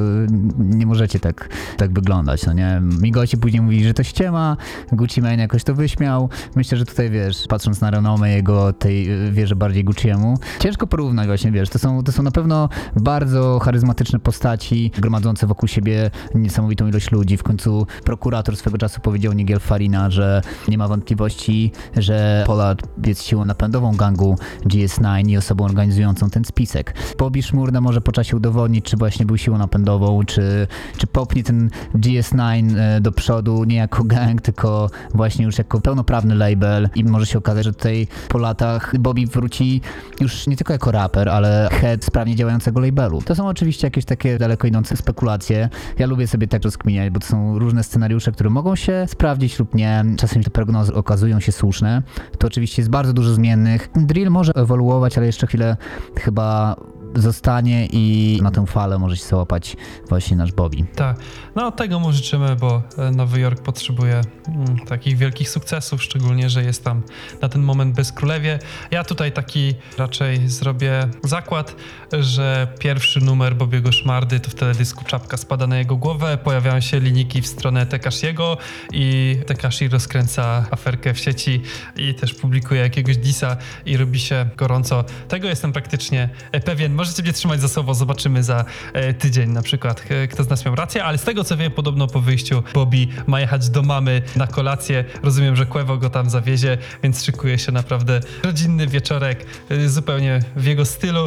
[0.59, 2.83] nie możecie tak, tak wyglądać, no nie?
[3.01, 4.57] Migosi później mówili, że to ściema,
[4.93, 6.29] Gucci Mane jakoś to wyśmiał.
[6.57, 11.27] Myślę, że tutaj, wiesz, patrząc na renomę jego, tej y, wierzę bardziej Gucciemu, ciężko porównać
[11.27, 16.87] właśnie, wiesz, to są, to są na pewno bardzo charyzmatyczne postaci, gromadzące wokół siebie niesamowitą
[16.87, 17.37] ilość ludzi.
[17.37, 23.23] W końcu prokurator swego czasu powiedział Nigel Farina, że nie ma wątpliwości, że Pollard jest
[23.23, 26.95] siłą napędową gangu GS9 i osobą organizującą ten spisek.
[27.19, 30.67] Bobby Szmurda może po czasie udowodnić, czy właśnie był siłą napędową, czy,
[30.97, 36.35] czy popnie ten GS9 e, do przodu nie jako gang, tylko właśnie już jako pełnoprawny
[36.35, 39.81] label i może się okazać, że tutaj po latach Bobby wróci
[40.21, 43.23] już nie tylko jako raper, ale head sprawnie działającego labelu.
[43.23, 45.69] To są oczywiście jakieś takie daleko idące spekulacje.
[45.99, 49.75] Ja lubię sobie tak rozkminiać, bo to są różne scenariusze, które mogą się sprawdzić lub
[49.75, 50.05] nie.
[50.19, 52.03] Czasem te prognozy okazują się słuszne.
[52.39, 53.91] To oczywiście jest bardzo dużo zmiennych.
[53.97, 55.77] Drill może ewoluować, ale jeszcze chwilę
[56.17, 56.77] chyba
[57.15, 59.77] zostanie i na tę falę może się załapać
[60.09, 60.85] właśnie nasz Bobby.
[60.95, 61.17] Tak,
[61.55, 66.63] no tego mu życzymy, bo e, Nowy Jork potrzebuje mm, takich wielkich sukcesów, szczególnie, że
[66.63, 67.03] jest tam
[67.43, 68.59] na ten moment bez królewie.
[68.91, 71.77] Ja tutaj taki raczej zrobię zakład,
[72.21, 77.01] że pierwszy numer Bobiego Szmardy to wtedy dysku czapka spada na jego głowę, pojawiają się
[77.01, 78.57] linijki w stronę Tekashiego
[78.93, 81.63] i Tekashi rozkręca aferkę w sieci
[81.97, 83.57] i też publikuje jakiegoś disa
[83.87, 85.05] i robi się gorąco.
[85.29, 86.29] Tego jestem praktycznie
[86.65, 86.98] pewien.
[86.99, 90.65] Możecie mnie trzymać za słowo, zobaczymy za e, tydzień na przykład, e, kto z nas
[90.65, 94.23] miał rację, ale z tego co wiem, podobno po wyjściu Bobby ma jechać do mamy
[94.37, 95.05] na kolację.
[95.23, 100.65] Rozumiem, że Kłewo go tam zawiezie, więc szykuje się naprawdę rodzinny wieczorek, e, zupełnie w
[100.65, 101.27] jego stylu.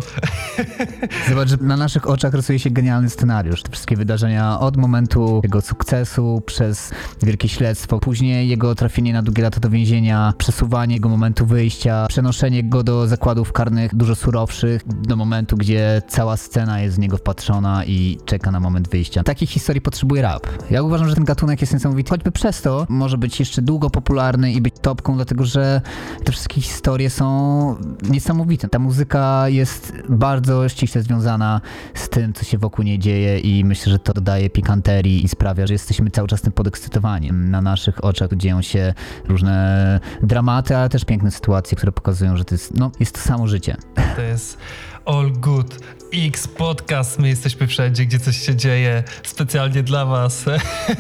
[1.30, 3.64] Zobacz, że na naszych oczach rysuje się genialny scenariusz.
[3.64, 6.92] Te wszystkie wydarzenia od momentu jego sukcesu przez
[7.24, 12.64] wielkie śledztwo, później jego trafienie na długie lata do więzienia, przesuwanie jego momentu wyjścia, przenoszenie
[12.64, 17.86] go do zakładów karnych dużo surowszych, do momentu, gdzie cała scena jest w niego wpatrzona
[17.86, 19.24] i czeka na moment wyjścia.
[19.24, 20.48] Takich historii potrzebuje rap.
[20.72, 24.52] Ja uważam, że ten gatunek jest niesamowity, choćby przez to może być jeszcze długo popularny
[24.52, 25.82] i być topką, dlatego że
[26.24, 27.76] te wszystkie historie są
[28.10, 28.68] niesamowite.
[28.68, 31.62] Ta muzyka jest bardzo ściśle związana
[31.94, 35.68] z tym, co się wokół niej dzieje i myślę, że to dodaje pikanterii i sprawia,
[35.68, 37.32] że jesteśmy cały czas tym podekscytowani.
[37.32, 38.94] Na naszych oczach dzieją się
[39.28, 43.48] różne dramaty, ale też piękne sytuacje, które pokazują, że to jest, no, jest to samo
[43.48, 43.78] życie.
[44.16, 44.58] To jest
[45.06, 45.80] All Good
[46.14, 47.20] X Podcast.
[47.20, 49.04] My jesteśmy wszędzie, gdzie coś się dzieje.
[49.24, 50.46] Specjalnie dla Was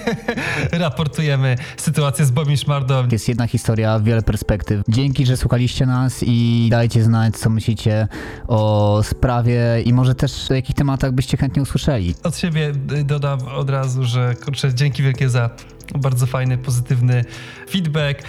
[0.71, 3.07] raportujemy sytuację z Bobim Szmardą.
[3.11, 4.81] Jest jedna historia, wiele perspektyw.
[4.89, 8.07] Dzięki, że słuchaliście nas i dajcie znać, co myślicie
[8.47, 12.15] o sprawie i może też o jakich tematach byście chętnie usłyszeli.
[12.23, 12.71] Od siebie
[13.05, 15.49] dodam od razu, że kurczę, dzięki wielkie za
[15.95, 17.25] bardzo fajny, pozytywny
[17.69, 18.23] feedback.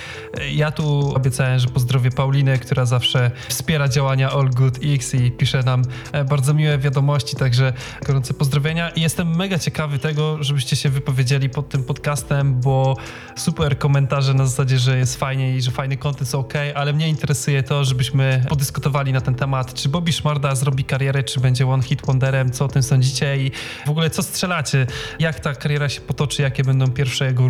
[0.53, 5.63] Ja tu obiecałem, że pozdrowię Paulinę, która zawsze wspiera działania All Good X i pisze
[5.63, 5.83] nam
[6.13, 7.73] e, bardzo miłe wiadomości, także
[8.07, 8.91] gorące pozdrowienia.
[8.91, 12.97] I jestem mega ciekawy tego, żebyście się wypowiedzieli pod tym podcastem, bo
[13.37, 17.09] super komentarze na zasadzie, że jest fajnie i że fajny content jest ok, ale mnie
[17.09, 21.83] interesuje to, żebyśmy podyskutowali na ten temat, czy Bobby Szmarda zrobi karierę, czy będzie one
[21.83, 23.37] hit wonderem, co o tym sądzicie?
[23.37, 23.51] I
[23.87, 24.87] w ogóle co strzelacie,
[25.19, 27.49] jak ta kariera się potoczy, jakie będą pierwsze jego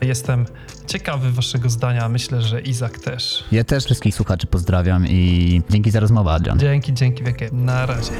[0.00, 0.46] Jestem
[0.86, 3.44] ciekawy waszego zdania, myślę, że Izak też.
[3.52, 6.58] Ja też wszystkich słuchaczy pozdrawiam i dzięki za rozmowę, Adrian.
[6.58, 7.48] Dzięki, dzięki wielkie.
[7.52, 8.12] Na razie.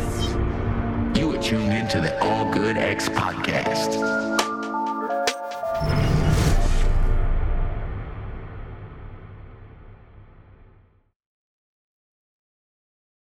[1.20, 3.98] You are tuned into the All Good X podcast.